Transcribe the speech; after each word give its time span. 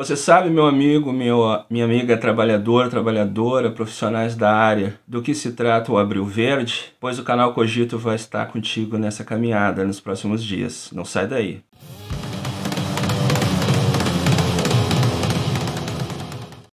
Você 0.00 0.16
sabe, 0.16 0.48
meu 0.48 0.64
amigo, 0.64 1.12
meu, 1.12 1.42
minha 1.68 1.84
amiga 1.84 2.16
trabalhadora, 2.16 2.88
trabalhadora, 2.88 3.70
profissionais 3.70 4.34
da 4.34 4.50
área, 4.50 4.98
do 5.06 5.20
que 5.20 5.34
se 5.34 5.52
trata 5.52 5.92
o 5.92 5.98
Abril 5.98 6.24
Verde? 6.24 6.90
Pois 6.98 7.18
o 7.18 7.22
canal 7.22 7.52
Cogito 7.52 7.98
vai 7.98 8.16
estar 8.16 8.46
contigo 8.46 8.96
nessa 8.96 9.24
caminhada 9.24 9.84
nos 9.84 10.00
próximos 10.00 10.42
dias. 10.42 10.90
Não 10.90 11.04
sai 11.04 11.26
daí. 11.26 11.62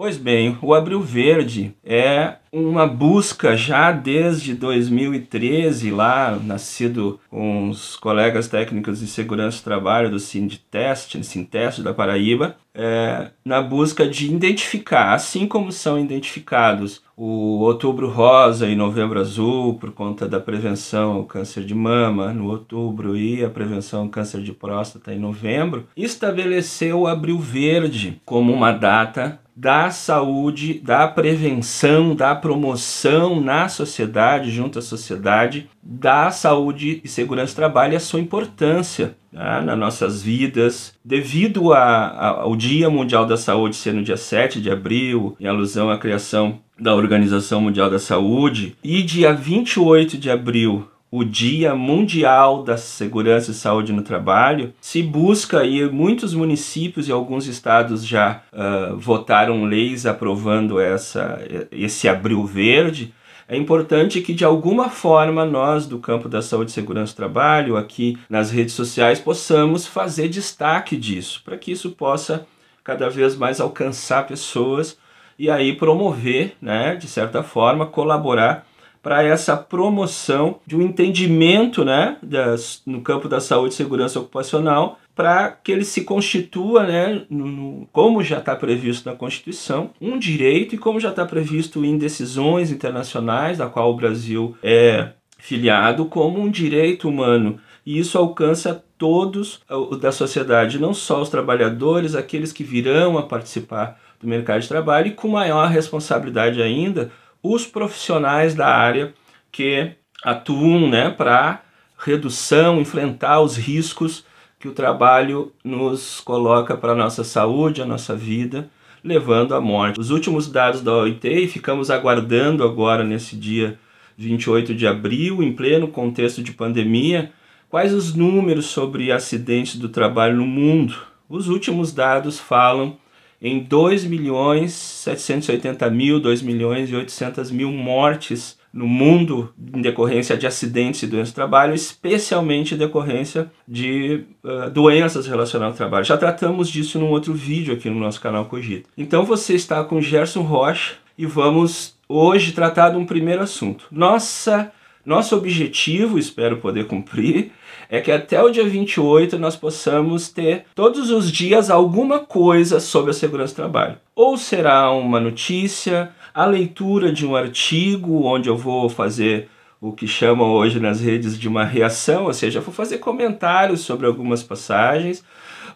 Pois 0.07 0.15
bem, 0.15 0.57
o 0.61 0.73
Abril 0.73 1.01
Verde 1.01 1.75
é 1.83 2.35
uma 2.49 2.87
busca 2.87 3.57
já 3.57 3.91
desde 3.91 4.53
2013, 4.53 5.91
lá 5.91 6.39
nascido 6.41 7.19
com 7.29 7.67
os 7.69 7.97
colegas 7.97 8.47
técnicos 8.47 9.01
de 9.01 9.07
segurança 9.07 9.59
do 9.59 9.65
trabalho 9.65 10.09
do 10.09 10.17
Sindtest, 10.17 11.21
Sinteste 11.23 11.83
da 11.83 11.93
Paraíba, 11.93 12.55
é, 12.73 13.31
na 13.43 13.61
busca 13.61 14.07
de 14.07 14.31
identificar, 14.31 15.13
assim 15.13 15.45
como 15.45 15.73
são 15.73 15.99
identificados 15.99 17.01
o 17.17 17.63
Outubro 17.63 18.07
Rosa 18.07 18.67
e 18.67 18.75
Novembro 18.75 19.19
Azul 19.19 19.73
por 19.73 19.91
conta 19.91 20.25
da 20.27 20.39
prevenção 20.39 21.13
ao 21.13 21.25
câncer 21.25 21.65
de 21.65 21.73
mama 21.73 22.31
no 22.31 22.47
outubro 22.47 23.17
e 23.17 23.43
a 23.43 23.49
prevenção 23.49 24.03
ao 24.03 24.09
câncer 24.09 24.41
de 24.41 24.53
próstata 24.53 25.11
em 25.11 25.19
novembro, 25.19 25.87
estabeleceu 25.97 27.01
o 27.01 27.07
Abril 27.07 27.39
Verde 27.39 28.21
como 28.23 28.53
uma 28.53 28.71
data 28.71 29.39
da 29.57 29.89
saúde, 29.89 30.75
da 30.75 31.07
prevenção, 31.07 32.15
da 32.15 32.35
promoção 32.35 33.41
na 33.41 33.67
sociedade, 33.67 34.51
junto 34.51 34.77
à 34.77 34.83
sociedade, 34.83 35.67
da 35.81 36.29
saúde 36.29 37.01
e 37.03 37.07
segurança 37.07 37.53
do 37.53 37.55
trabalho 37.55 37.93
e 37.93 37.95
a 37.95 37.99
sua 37.99 38.19
importância 38.19 39.15
né, 39.33 39.61
nas 39.61 39.75
nossas 39.75 40.21
vidas. 40.21 40.93
Devido 41.03 41.73
a, 41.73 41.79
a, 41.79 42.27
ao 42.41 42.55
Dia 42.55 42.87
Mundial 42.87 43.25
da 43.25 43.35
Saúde 43.35 43.75
ser 43.75 43.95
no 43.95 44.03
dia 44.03 44.15
7 44.15 44.61
de 44.61 44.69
abril, 44.69 45.35
em 45.39 45.47
alusão 45.47 45.89
à 45.89 45.97
criação 45.97 46.59
da 46.79 46.93
Organização 46.93 47.59
Mundial 47.59 47.89
da 47.89 47.97
Saúde, 47.97 48.75
e 48.83 49.01
dia 49.01 49.33
28 49.33 50.19
de 50.19 50.29
abril 50.29 50.87
o 51.09 51.23
Dia 51.23 51.73
Mundial 51.73 52.63
da 52.63 52.77
Segurança 52.77 53.51
e 53.51 53.53
Saúde 53.53 53.93
no 53.93 54.01
Trabalho, 54.01 54.73
se 54.81 55.01
busca 55.01 55.63
e 55.63 55.89
muitos 55.89 56.33
municípios 56.33 57.07
e 57.07 57.11
alguns 57.11 57.47
estados 57.47 58.05
já 58.05 58.41
uh, 58.51 58.97
votaram 58.97 59.63
leis 59.63 60.05
aprovando 60.05 60.79
essa, 60.79 61.41
esse 61.71 62.09
abril 62.09 62.45
verde. 62.45 63.13
É 63.47 63.55
importante 63.55 64.19
que 64.19 64.33
de 64.33 64.43
alguma 64.43 64.89
forma 64.89 65.45
nós 65.45 65.85
do 65.85 65.99
campo 65.99 66.27
da 66.27 66.41
saúde 66.41 66.71
e 66.71 66.73
segurança 66.73 67.13
do 67.13 67.17
trabalho, 67.17 67.77
aqui 67.77 68.17
nas 68.29 68.51
redes 68.51 68.73
sociais, 68.73 69.19
possamos 69.19 69.87
fazer 69.87 70.27
destaque 70.27 70.97
disso, 70.97 71.41
para 71.45 71.57
que 71.57 71.71
isso 71.71 71.91
possa 71.91 72.45
cada 72.83 73.09
vez 73.09 73.37
mais 73.37 73.61
alcançar 73.61 74.27
pessoas 74.27 74.97
e 75.39 75.49
aí 75.49 75.73
promover, 75.73 76.55
né, 76.61 76.95
de 76.95 77.07
certa 77.07 77.41
forma, 77.41 77.85
colaborar 77.85 78.66
para 79.01 79.23
essa 79.23 79.55
promoção 79.55 80.59
de 80.65 80.75
um 80.75 80.81
entendimento 80.81 81.85
né, 81.85 82.17
das, 82.21 82.81
no 82.85 83.01
campo 83.01 83.27
da 83.27 83.39
saúde 83.39 83.73
e 83.73 83.77
segurança 83.77 84.19
ocupacional, 84.19 84.99
para 85.15 85.49
que 85.49 85.71
ele 85.71 85.83
se 85.83 86.03
constitua, 86.03 86.83
né, 86.85 87.23
no, 87.29 87.47
no, 87.47 87.87
como 87.91 88.23
já 88.23 88.37
está 88.37 88.55
previsto 88.55 89.09
na 89.09 89.15
Constituição, 89.15 89.89
um 89.99 90.19
direito 90.19 90.75
e 90.75 90.77
como 90.77 90.99
já 90.99 91.09
está 91.09 91.25
previsto 91.25 91.83
em 91.83 91.97
decisões 91.97 92.71
internacionais, 92.71 93.57
da 93.57 93.67
qual 93.67 93.91
o 93.91 93.95
Brasil 93.95 94.55
é 94.61 95.09
filiado, 95.39 96.05
como 96.05 96.39
um 96.39 96.49
direito 96.49 97.09
humano. 97.09 97.59
E 97.85 97.97
isso 97.97 98.17
alcança 98.17 98.83
todos 98.97 99.61
da 100.01 100.11
sociedade, 100.11 100.79
não 100.79 100.93
só 100.93 101.21
os 101.21 101.29
trabalhadores, 101.29 102.15
aqueles 102.15 102.51
que 102.51 102.63
virão 102.63 103.17
a 103.17 103.23
participar 103.23 103.99
do 104.19 104.27
mercado 104.27 104.61
de 104.61 104.67
trabalho, 104.67 105.07
e 105.07 105.11
com 105.11 105.27
maior 105.29 105.69
responsabilidade 105.69 106.61
ainda, 106.61 107.11
os 107.53 107.65
profissionais 107.65 108.55
da 108.55 108.67
área 108.67 109.13
que 109.51 109.91
atuam 110.23 110.89
né, 110.89 111.09
para 111.09 111.61
redução, 111.97 112.79
enfrentar 112.79 113.41
os 113.41 113.57
riscos 113.57 114.25
que 114.59 114.67
o 114.67 114.73
trabalho 114.73 115.51
nos 115.63 116.19
coloca 116.19 116.75
para 116.75 116.93
a 116.93 116.95
nossa 116.95 117.23
saúde, 117.23 117.81
a 117.81 117.85
nossa 117.85 118.15
vida, 118.15 118.69
levando 119.03 119.53
à 119.55 119.61
morte. 119.61 119.99
Os 119.99 120.09
últimos 120.09 120.51
dados 120.51 120.81
da 120.81 120.93
OIT, 120.93 121.27
e 121.27 121.47
ficamos 121.47 121.89
aguardando 121.89 122.63
agora 122.63 123.03
nesse 123.03 123.35
dia 123.35 123.79
28 124.17 124.73
de 124.73 124.87
abril, 124.87 125.43
em 125.43 125.53
pleno 125.53 125.87
contexto 125.87 126.41
de 126.41 126.51
pandemia, 126.51 127.31
quais 127.69 127.93
os 127.93 128.15
números 128.15 128.65
sobre 128.65 129.11
acidentes 129.11 129.75
do 129.75 129.89
trabalho 129.89 130.37
no 130.37 130.45
mundo. 130.45 130.95
Os 131.29 131.47
últimos 131.47 131.91
dados 131.91 132.39
falam 132.39 132.97
em 133.41 133.59
2 133.59 134.05
milhões 134.05 134.73
780 134.73 135.89
mil, 135.89 136.19
2 136.19 136.41
milhões 136.41 136.89
e 136.89 136.95
800 136.95 137.51
mil 137.51 137.71
mortes 137.71 138.57
no 138.73 138.87
mundo 138.87 139.53
em 139.73 139.81
decorrência 139.81 140.37
de 140.37 140.45
acidentes 140.45 141.01
e 141.01 141.07
doenças 141.07 141.31
do 141.31 141.35
trabalho, 141.35 141.73
especialmente 141.73 142.75
em 142.75 142.77
decorrência 142.77 143.49
de 143.67 144.23
uh, 144.43 144.69
doenças 144.69 145.25
relacionadas 145.25 145.73
ao 145.73 145.77
trabalho. 145.77 146.05
Já 146.05 146.17
tratamos 146.17 146.69
disso 146.69 146.99
num 146.99 147.09
outro 147.09 147.33
vídeo 147.33 147.73
aqui 147.73 147.89
no 147.89 147.99
nosso 147.99 148.21
canal 148.21 148.45
Cogito. 148.45 148.89
Então 148.97 149.25
você 149.25 149.55
está 149.55 149.83
com 149.83 150.01
Gerson 150.01 150.41
Rocha 150.41 150.95
e 151.17 151.25
vamos 151.25 151.97
hoje 152.07 152.51
tratar 152.51 152.91
de 152.91 152.97
um 152.97 153.05
primeiro 153.05 153.41
assunto. 153.41 153.87
Nossa, 153.91 154.71
nosso 155.07 155.37
objetivo, 155.37 156.19
espero 156.19 156.57
poder 156.57 156.85
cumprir, 156.85 157.53
é 157.89 158.01
que 158.01 158.11
até 158.11 158.43
o 158.43 158.49
dia 158.49 158.67
28 158.67 159.39
nós 159.39 159.55
possamos 159.55 160.27
ter 160.27 160.65
todos 160.75 161.09
os 161.11 161.31
dias 161.31 161.69
alguma 161.69 162.19
coisa 162.19 162.81
sobre 162.81 163.11
a 163.11 163.13
segurança 163.13 163.53
do 163.53 163.55
trabalho. 163.55 163.95
Ou 164.13 164.35
será 164.35 164.91
uma 164.91 165.17
notícia, 165.21 166.11
a 166.33 166.45
leitura 166.45 167.09
de 167.09 167.25
um 167.25 167.37
artigo 167.37 168.25
onde 168.25 168.49
eu 168.49 168.57
vou 168.57 168.89
fazer 168.89 169.47
o 169.79 169.93
que 169.93 170.05
chamam 170.09 170.51
hoje 170.51 170.77
nas 170.77 170.99
redes 170.99 171.39
de 171.39 171.47
uma 171.47 171.63
reação, 171.63 172.25
ou 172.25 172.33
seja, 172.33 172.59
vou 172.59 172.73
fazer 172.73 172.97
comentários 172.97 173.79
sobre 173.79 174.07
algumas 174.07 174.43
passagens, 174.43 175.23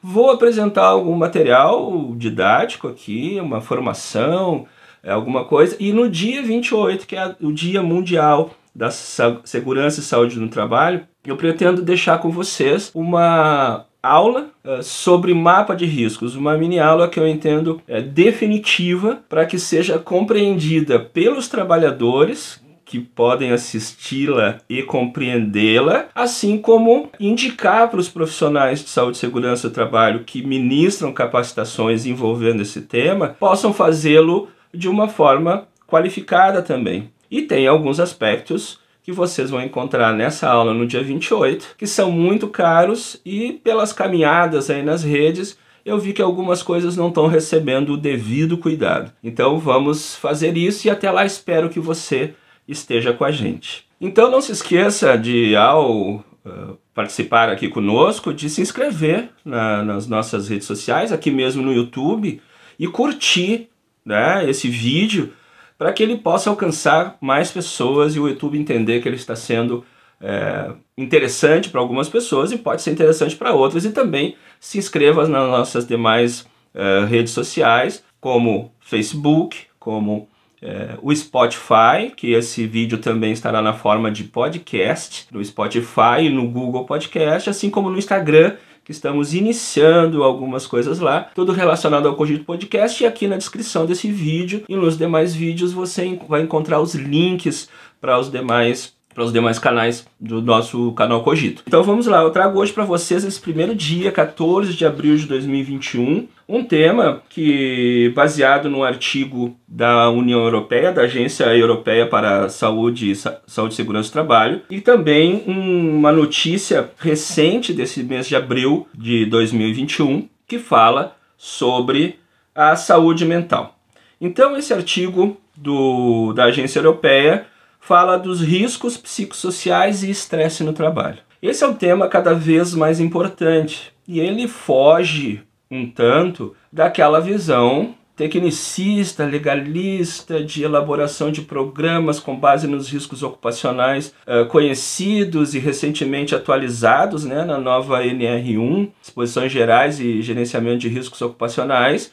vou 0.03 0.29
apresentar 0.29 0.87
algum 0.87 1.15
material 1.15 2.13
didático 2.17 2.89
aqui, 2.89 3.37
uma 3.39 3.61
formação, 3.61 4.65
é, 5.01 5.09
alguma 5.09 5.45
coisa, 5.45 5.77
e 5.79 5.93
no 5.93 6.09
dia 6.09 6.43
28, 6.43 7.07
que 7.07 7.15
é 7.15 7.33
o 7.39 7.53
Dia 7.53 7.81
Mundial 7.81 8.51
da 8.73 8.89
Segurança 8.89 9.99
e 9.99 10.03
Saúde 10.03 10.39
no 10.39 10.49
Trabalho, 10.49 11.05
eu 11.25 11.35
pretendo 11.35 11.81
deixar 11.81 12.17
com 12.19 12.31
vocês 12.31 12.91
uma 12.93 13.85
aula 14.01 14.49
uh, 14.65 14.81
sobre 14.81 15.33
mapa 15.33 15.75
de 15.75 15.85
riscos, 15.85 16.35
uma 16.35 16.57
mini 16.57 16.79
aula 16.79 17.07
que 17.07 17.19
eu 17.19 17.27
entendo 17.27 17.81
é, 17.87 18.01
definitiva 18.01 19.19
para 19.29 19.45
que 19.45 19.59
seja 19.59 19.99
compreendida 19.99 20.99
pelos 20.99 21.47
trabalhadores 21.47 22.59
que 22.83 22.99
podem 22.99 23.53
assisti-la 23.53 24.57
e 24.67 24.83
compreendê-la, 24.83 26.07
assim 26.13 26.57
como 26.57 27.09
indicar 27.17 27.89
para 27.89 28.01
os 28.01 28.09
profissionais 28.09 28.83
de 28.83 28.89
saúde 28.89 29.15
e 29.15 29.19
segurança 29.19 29.69
do 29.69 29.73
trabalho 29.73 30.25
que 30.25 30.45
ministram 30.45 31.13
capacitações 31.13 32.05
envolvendo 32.05 32.61
esse 32.61 32.81
tema, 32.81 33.29
possam 33.39 33.71
fazê-lo 33.71 34.49
de 34.73 34.89
uma 34.89 35.07
forma 35.07 35.67
qualificada 35.87 36.61
também. 36.61 37.09
E 37.31 37.41
tem 37.41 37.65
alguns 37.65 37.97
aspectos 37.99 38.77
que 39.01 39.11
vocês 39.11 39.49
vão 39.49 39.61
encontrar 39.61 40.13
nessa 40.13 40.49
aula 40.49 40.73
no 40.73 40.85
dia 40.85 41.01
28, 41.01 41.75
que 41.77 41.87
são 41.87 42.11
muito 42.11 42.47
caros 42.47 43.19
e 43.25 43.53
pelas 43.63 43.93
caminhadas 43.93 44.69
aí 44.69 44.83
nas 44.83 45.03
redes, 45.03 45.57
eu 45.83 45.97
vi 45.97 46.13
que 46.13 46.21
algumas 46.21 46.61
coisas 46.61 46.95
não 46.95 47.07
estão 47.07 47.25
recebendo 47.25 47.93
o 47.93 47.97
devido 47.97 48.57
cuidado. 48.57 49.11
Então 49.23 49.57
vamos 49.57 50.15
fazer 50.15 50.55
isso 50.57 50.85
e 50.85 50.89
até 50.89 51.09
lá 51.09 51.25
espero 51.25 51.69
que 51.69 51.79
você 51.79 52.35
esteja 52.67 53.13
com 53.13 53.23
a 53.23 53.31
gente. 53.31 53.85
Então 53.99 54.29
não 54.29 54.41
se 54.41 54.51
esqueça 54.51 55.17
de, 55.17 55.55
ao 55.55 56.17
uh, 56.45 56.77
participar 56.93 57.49
aqui 57.49 57.67
conosco, 57.67 58.33
de 58.33 58.49
se 58.49 58.61
inscrever 58.61 59.29
na, 59.43 59.83
nas 59.83 60.05
nossas 60.05 60.47
redes 60.47 60.67
sociais, 60.67 61.11
aqui 61.11 61.31
mesmo 61.31 61.63
no 61.63 61.73
YouTube, 61.73 62.41
e 62.77 62.87
curtir 62.87 63.69
né, 64.05 64.47
esse 64.49 64.67
vídeo 64.67 65.33
para 65.81 65.91
que 65.91 66.03
ele 66.03 66.15
possa 66.15 66.47
alcançar 66.47 67.17
mais 67.19 67.49
pessoas 67.49 68.15
e 68.15 68.19
o 68.19 68.27
YouTube 68.27 68.55
entender 68.55 69.01
que 69.01 69.09
ele 69.09 69.15
está 69.15 69.35
sendo 69.35 69.83
é, 70.21 70.69
interessante 70.95 71.71
para 71.71 71.81
algumas 71.81 72.07
pessoas 72.07 72.51
e 72.51 72.57
pode 72.59 72.83
ser 72.83 72.91
interessante 72.91 73.35
para 73.35 73.51
outras. 73.51 73.83
E 73.83 73.89
também 73.89 74.35
se 74.59 74.77
inscreva 74.77 75.27
nas 75.27 75.49
nossas 75.49 75.87
demais 75.87 76.45
é, 76.75 77.05
redes 77.05 77.33
sociais, 77.33 78.03
como 78.19 78.71
Facebook, 78.79 79.57
como 79.79 80.29
é, 80.61 80.99
o 81.01 81.11
Spotify, 81.15 82.11
que 82.15 82.33
esse 82.33 82.67
vídeo 82.67 82.99
também 82.99 83.31
estará 83.31 83.59
na 83.59 83.73
forma 83.73 84.11
de 84.11 84.25
podcast 84.25 85.25
no 85.31 85.43
Spotify 85.43 86.19
e 86.19 86.29
no 86.29 86.47
Google 86.47 86.85
Podcast, 86.85 87.49
assim 87.49 87.71
como 87.71 87.89
no 87.89 87.97
Instagram 87.97 88.55
que 88.83 88.91
estamos 88.91 89.33
iniciando 89.33 90.23
algumas 90.23 90.65
coisas 90.65 90.99
lá, 90.99 91.29
tudo 91.35 91.51
relacionado 91.51 92.07
ao 92.07 92.15
Cogito 92.15 92.45
Podcast 92.45 93.03
e 93.03 93.07
aqui 93.07 93.27
na 93.27 93.37
descrição 93.37 93.85
desse 93.85 94.11
vídeo 94.11 94.63
e 94.67 94.75
nos 94.75 94.97
demais 94.97 95.33
vídeos 95.35 95.71
você 95.71 96.19
vai 96.27 96.41
encontrar 96.41 96.79
os 96.79 96.95
links 96.95 97.69
para 97.99 98.19
os 98.19 98.31
demais 98.31 98.93
para 99.13 99.25
os 99.25 99.33
demais 99.33 99.59
canais 99.59 100.05
do 100.17 100.41
nosso 100.41 100.93
canal 100.93 101.21
Cogito. 101.21 101.63
Então 101.67 101.83
vamos 101.83 102.07
lá, 102.07 102.21
eu 102.21 102.31
trago 102.31 102.57
hoje 102.57 102.71
para 102.71 102.85
vocês 102.85 103.23
esse 103.25 103.39
primeiro 103.39 103.75
dia, 103.75 104.09
14 104.09 104.73
de 104.73 104.85
abril 104.85 105.17
de 105.17 105.25
2021, 105.25 106.27
Um 106.53 106.65
tema 106.65 107.23
que, 107.29 108.11
baseado 108.13 108.69
num 108.69 108.83
artigo 108.83 109.55
da 109.65 110.09
União 110.09 110.41
Europeia, 110.41 110.91
da 110.91 111.03
Agência 111.03 111.45
Europeia 111.45 112.05
para 112.05 112.49
Saúde, 112.49 113.13
Saúde 113.47 113.73
Segurança 113.73 114.09
do 114.09 114.11
Trabalho, 114.11 114.61
e 114.69 114.81
também 114.81 115.45
uma 115.47 116.11
notícia 116.11 116.91
recente 116.97 117.71
desse 117.71 118.03
mês 118.03 118.27
de 118.27 118.35
abril 118.35 118.85
de 118.93 119.25
2021, 119.27 120.27
que 120.45 120.59
fala 120.59 121.15
sobre 121.37 122.19
a 122.53 122.75
saúde 122.75 123.23
mental. 123.23 123.79
Então, 124.19 124.57
esse 124.57 124.73
artigo 124.73 125.37
do, 125.55 126.33
da 126.33 126.43
Agência 126.43 126.79
Europeia 126.79 127.45
fala 127.79 128.17
dos 128.17 128.41
riscos 128.41 128.97
psicossociais 128.97 130.03
e 130.03 130.09
estresse 130.09 130.65
no 130.65 130.73
trabalho. 130.73 131.19
Esse 131.41 131.63
é 131.63 131.67
um 131.67 131.73
tema 131.73 132.09
cada 132.09 132.33
vez 132.33 132.75
mais 132.75 132.99
importante 132.99 133.93
e 134.05 134.19
ele 134.19 134.49
foge 134.49 135.41
um 135.71 135.89
tanto 135.89 136.53
daquela 136.71 137.21
visão 137.21 137.95
tecnicista, 138.15 139.25
legalista, 139.25 140.43
de 140.43 140.63
elaboração 140.63 141.31
de 141.31 141.41
programas 141.41 142.19
com 142.19 142.35
base 142.35 142.67
nos 142.67 142.87
riscos 142.87 143.23
ocupacionais 143.23 144.13
uh, 144.27 144.45
conhecidos 144.47 145.55
e 145.55 145.59
recentemente 145.59 146.35
atualizados 146.35 147.25
né, 147.25 147.43
na 147.43 147.57
nova 147.57 148.03
NR1, 148.03 148.91
Exposições 149.01 149.51
Gerais 149.51 149.99
e 149.99 150.21
Gerenciamento 150.21 150.79
de 150.79 150.89
Riscos 150.89 151.19
Ocupacionais. 151.21 152.11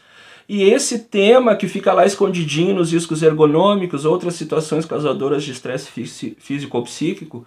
E 0.48 0.62
esse 0.62 1.00
tema 1.00 1.54
que 1.54 1.68
fica 1.68 1.92
lá 1.92 2.06
escondidinho 2.06 2.74
nos 2.74 2.90
riscos 2.90 3.22
ergonômicos, 3.22 4.06
outras 4.06 4.32
situações 4.34 4.86
causadoras 4.86 5.44
de 5.44 5.52
estresse 5.52 5.90
físico 6.38 6.78
ou 6.78 6.84
psíquico, 6.84 7.46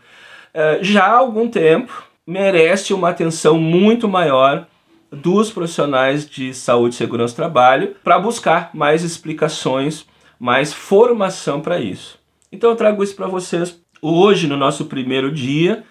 uh, 0.54 0.84
já 0.84 1.06
há 1.06 1.18
algum 1.18 1.48
tempo 1.48 2.04
merece 2.28 2.94
uma 2.94 3.10
atenção 3.10 3.57
muito 3.57 4.07
maior 4.07 4.68
dos 5.12 5.52
profissionais 5.52 6.28
de 6.28 6.54
saúde 6.54 6.96
e 6.96 6.98
segurança 6.98 7.34
do 7.34 7.38
trabalho 7.38 7.96
para 8.04 8.19
buscar 8.19 8.69
mais 8.74 9.04
explicações, 9.04 10.06
mais 10.40 10.74
formação 10.74 11.62
para 11.62 11.80
isso. 11.80 12.18
Então 12.52 12.69
eu 12.69 12.75
trago 12.75 13.04
isso 13.04 13.16
para 13.16 13.28
vocês 13.28 13.80
hoje, 14.02 14.48
no 14.48 14.58
nosso 14.58 14.86
primeiro 14.86 15.31
dia, 15.31 15.84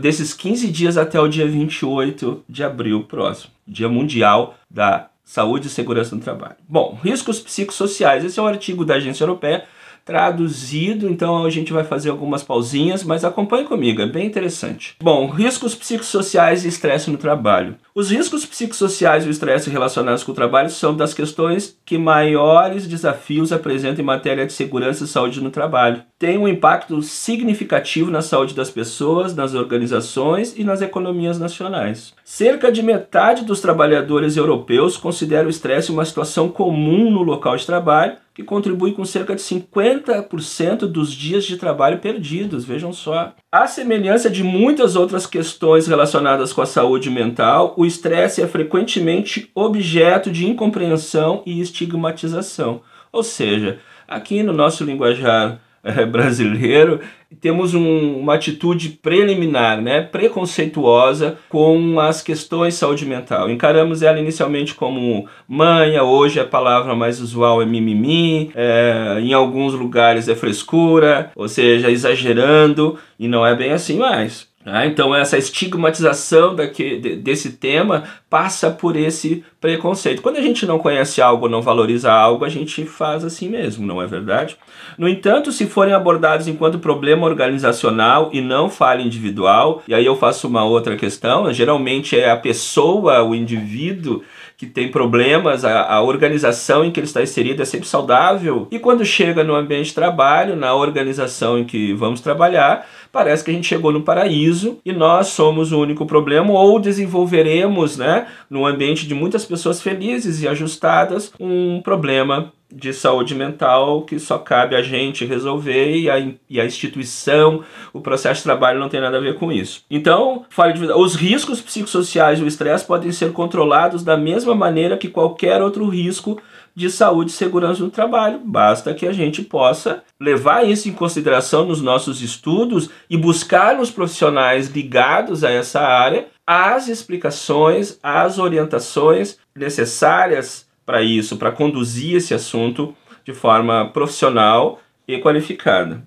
desses 0.00 0.34
15 0.34 0.68
dias 0.68 0.98
até 0.98 1.18
o 1.20 1.28
dia 1.28 1.46
28 1.46 2.44
de 2.48 2.62
abril 2.62 3.04
próximo, 3.04 3.52
Dia 3.66 3.88
Mundial 3.88 4.56
da 4.68 5.08
Saúde 5.24 5.66
e 5.66 5.70
Segurança 5.70 6.14
no 6.14 6.20
Trabalho. 6.20 6.56
Bom, 6.68 6.98
riscos 7.02 7.40
psicossociais. 7.40 8.24
Esse 8.24 8.38
é 8.38 8.42
um 8.42 8.46
artigo 8.46 8.84
da 8.84 8.94
Agência 8.94 9.24
Europeia 9.24 9.64
traduzido, 10.08 11.06
então 11.06 11.44
a 11.44 11.50
gente 11.50 11.70
vai 11.70 11.84
fazer 11.84 12.08
algumas 12.08 12.42
pausinhas, 12.42 13.04
mas 13.04 13.26
acompanhe 13.26 13.66
comigo, 13.66 14.00
é 14.00 14.06
bem 14.06 14.26
interessante. 14.26 14.96
Bom, 15.02 15.28
riscos 15.28 15.74
psicossociais 15.74 16.64
e 16.64 16.68
estresse 16.68 17.10
no 17.10 17.18
trabalho. 17.18 17.74
Os 17.94 18.10
riscos 18.10 18.46
psicossociais 18.46 19.26
e 19.26 19.28
o 19.28 19.30
estresse 19.30 19.68
relacionados 19.68 20.24
com 20.24 20.32
o 20.32 20.34
trabalho 20.34 20.70
são 20.70 20.96
das 20.96 21.12
questões 21.12 21.76
que 21.84 21.98
maiores 21.98 22.86
desafios 22.86 23.52
apresentam 23.52 24.02
em 24.02 24.06
matéria 24.06 24.46
de 24.46 24.52
segurança 24.54 25.04
e 25.04 25.06
saúde 25.06 25.42
no 25.42 25.50
trabalho. 25.50 26.02
Tem 26.18 26.38
um 26.38 26.48
impacto 26.48 27.02
significativo 27.02 28.10
na 28.10 28.22
saúde 28.22 28.54
das 28.54 28.70
pessoas, 28.70 29.36
nas 29.36 29.52
organizações 29.52 30.54
e 30.56 30.64
nas 30.64 30.80
economias 30.80 31.38
nacionais. 31.38 32.14
Cerca 32.24 32.72
de 32.72 32.82
metade 32.82 33.44
dos 33.44 33.60
trabalhadores 33.60 34.38
europeus 34.38 34.96
considera 34.96 35.46
o 35.46 35.50
estresse 35.50 35.92
uma 35.92 36.04
situação 36.04 36.48
comum 36.48 37.10
no 37.10 37.22
local 37.22 37.56
de 37.56 37.66
trabalho, 37.66 38.16
que 38.38 38.44
contribui 38.44 38.92
com 38.92 39.04
cerca 39.04 39.34
de 39.34 39.42
50% 39.42 40.86
dos 40.86 41.12
dias 41.12 41.44
de 41.44 41.56
trabalho 41.56 41.98
perdidos, 41.98 42.64
vejam 42.64 42.92
só. 42.92 43.34
A 43.50 43.66
semelhança 43.66 44.30
de 44.30 44.44
muitas 44.44 44.94
outras 44.94 45.26
questões 45.26 45.88
relacionadas 45.88 46.52
com 46.52 46.62
a 46.62 46.66
saúde 46.66 47.10
mental, 47.10 47.74
o 47.76 47.84
estresse 47.84 48.40
é 48.40 48.46
frequentemente 48.46 49.50
objeto 49.56 50.30
de 50.30 50.46
incompreensão 50.46 51.42
e 51.44 51.60
estigmatização. 51.60 52.80
Ou 53.10 53.24
seja, 53.24 53.80
aqui 54.06 54.40
no 54.44 54.52
nosso 54.52 54.84
linguajar 54.84 55.60
é, 55.82 56.04
brasileiro, 56.06 57.00
temos 57.40 57.74
um, 57.74 58.18
uma 58.18 58.34
atitude 58.34 58.90
preliminar, 58.90 59.80
né, 59.80 60.00
preconceituosa 60.00 61.38
com 61.48 62.00
as 62.00 62.22
questões 62.22 62.74
de 62.74 62.80
saúde 62.80 63.04
mental. 63.04 63.50
Encaramos 63.50 64.02
ela 64.02 64.18
inicialmente 64.18 64.74
como 64.74 65.28
manha, 65.46 66.02
hoje 66.02 66.40
a 66.40 66.44
palavra 66.44 66.94
mais 66.94 67.20
usual 67.20 67.60
é 67.62 67.66
mimimi, 67.66 68.50
é, 68.54 69.18
em 69.20 69.32
alguns 69.32 69.74
lugares 69.74 70.28
é 70.28 70.34
frescura, 70.34 71.30
ou 71.36 71.48
seja, 71.48 71.90
exagerando, 71.90 72.98
e 73.18 73.28
não 73.28 73.46
é 73.46 73.54
bem 73.54 73.72
assim 73.72 73.98
mais. 73.98 74.48
Ah, 74.72 74.86
então 74.86 75.14
essa 75.14 75.38
estigmatização 75.38 76.54
daqui, 76.54 76.96
desse 76.98 77.52
tema 77.52 78.04
passa 78.28 78.70
por 78.70 78.96
esse 78.96 79.44
preconceito. 79.60 80.22
Quando 80.22 80.36
a 80.36 80.42
gente 80.42 80.66
não 80.66 80.78
conhece 80.78 81.20
algo, 81.20 81.48
não 81.48 81.62
valoriza 81.62 82.12
algo, 82.12 82.44
a 82.44 82.48
gente 82.48 82.84
faz 82.84 83.24
assim 83.24 83.48
mesmo, 83.48 83.86
não 83.86 84.02
é 84.02 84.06
verdade? 84.06 84.56
No 84.96 85.08
entanto, 85.08 85.50
se 85.50 85.66
forem 85.66 85.94
abordados 85.94 86.48
enquanto 86.48 86.78
problema 86.78 87.26
organizacional 87.26 88.30
e 88.32 88.40
não 88.40 88.68
falha 88.68 89.02
individual, 89.02 89.82
e 89.88 89.94
aí 89.94 90.04
eu 90.04 90.16
faço 90.16 90.46
uma 90.46 90.64
outra 90.64 90.96
questão, 90.96 91.52
geralmente 91.52 92.18
é 92.18 92.30
a 92.30 92.36
pessoa, 92.36 93.22
o 93.22 93.34
indivíduo 93.34 94.22
que 94.58 94.66
tem 94.66 94.90
problemas, 94.90 95.64
a, 95.64 95.84
a, 95.84 96.02
organização 96.02 96.84
em 96.84 96.90
que 96.90 96.98
ele 96.98 97.06
está 97.06 97.22
inserido 97.22 97.62
é 97.62 97.64
sempre 97.64 97.86
saudável. 97.86 98.66
E 98.72 98.78
quando 98.80 99.04
chega 99.04 99.44
no 99.44 99.54
ambiente 99.54 99.86
de 99.86 99.94
trabalho, 99.94 100.56
na 100.56 100.74
organização 100.74 101.56
em 101.56 101.64
que 101.64 101.92
vamos 101.92 102.20
trabalhar, 102.20 102.84
parece 103.12 103.44
que 103.44 103.52
a 103.52 103.54
gente 103.54 103.68
chegou 103.68 103.92
no 103.92 104.02
paraíso 104.02 104.78
e 104.84 104.92
nós 104.92 105.28
somos 105.28 105.70
o 105.70 105.80
único 105.80 106.04
problema, 106.04 106.52
ou 106.52 106.80
desenvolveremos, 106.80 107.96
né, 107.96 108.26
no 108.50 108.66
ambiente 108.66 109.06
de 109.06 109.14
muitas 109.14 109.44
pessoas 109.44 109.80
felizes 109.80 110.42
e 110.42 110.48
ajustadas, 110.48 111.32
um 111.38 111.80
problema 111.80 112.52
de 112.70 112.92
saúde 112.92 113.34
mental 113.34 114.02
que 114.02 114.18
só 114.18 114.38
cabe 114.38 114.76
a 114.76 114.82
gente 114.82 115.24
resolver 115.24 115.96
e 115.96 116.10
a, 116.10 116.18
e 116.48 116.60
a 116.60 116.66
instituição, 116.66 117.64
o 117.92 118.00
processo 118.00 118.40
de 118.40 118.44
trabalho 118.44 118.78
não 118.78 118.88
tem 118.88 119.00
nada 119.00 119.16
a 119.16 119.20
ver 119.20 119.36
com 119.36 119.50
isso. 119.50 119.82
Então, 119.90 120.44
fale 120.50 120.74
de 120.74 120.84
os 120.92 121.14
riscos 121.14 121.60
psicossociais 121.60 122.38
e 122.38 122.42
o 122.42 122.46
estresse 122.46 122.84
podem 122.84 123.10
ser 123.10 123.32
controlados 123.32 124.04
da 124.04 124.16
mesma 124.16 124.54
maneira 124.54 124.98
que 124.98 125.08
qualquer 125.08 125.62
outro 125.62 125.88
risco 125.88 126.40
de 126.74 126.90
saúde 126.90 127.30
e 127.32 127.34
segurança 127.34 127.82
no 127.82 127.90
trabalho. 127.90 128.40
Basta 128.44 128.94
que 128.94 129.06
a 129.06 129.12
gente 129.12 129.42
possa 129.42 130.04
levar 130.20 130.64
isso 130.64 130.88
em 130.88 130.92
consideração 130.92 131.64
nos 131.64 131.82
nossos 131.82 132.22
estudos 132.22 132.88
e 133.10 133.16
buscar 133.16 133.76
nos 133.76 133.90
profissionais 133.90 134.68
ligados 134.68 135.42
a 135.42 135.50
essa 135.50 135.80
área 135.80 136.26
as 136.46 136.88
explicações, 136.88 137.98
as 138.02 138.38
orientações 138.38 139.36
necessárias 139.54 140.67
para 140.88 141.02
isso, 141.02 141.36
para 141.36 141.52
conduzir 141.52 142.16
esse 142.16 142.32
assunto 142.32 142.96
de 143.22 143.34
forma 143.34 143.90
profissional 143.92 144.80
e 145.06 145.18
qualificada. 145.18 146.02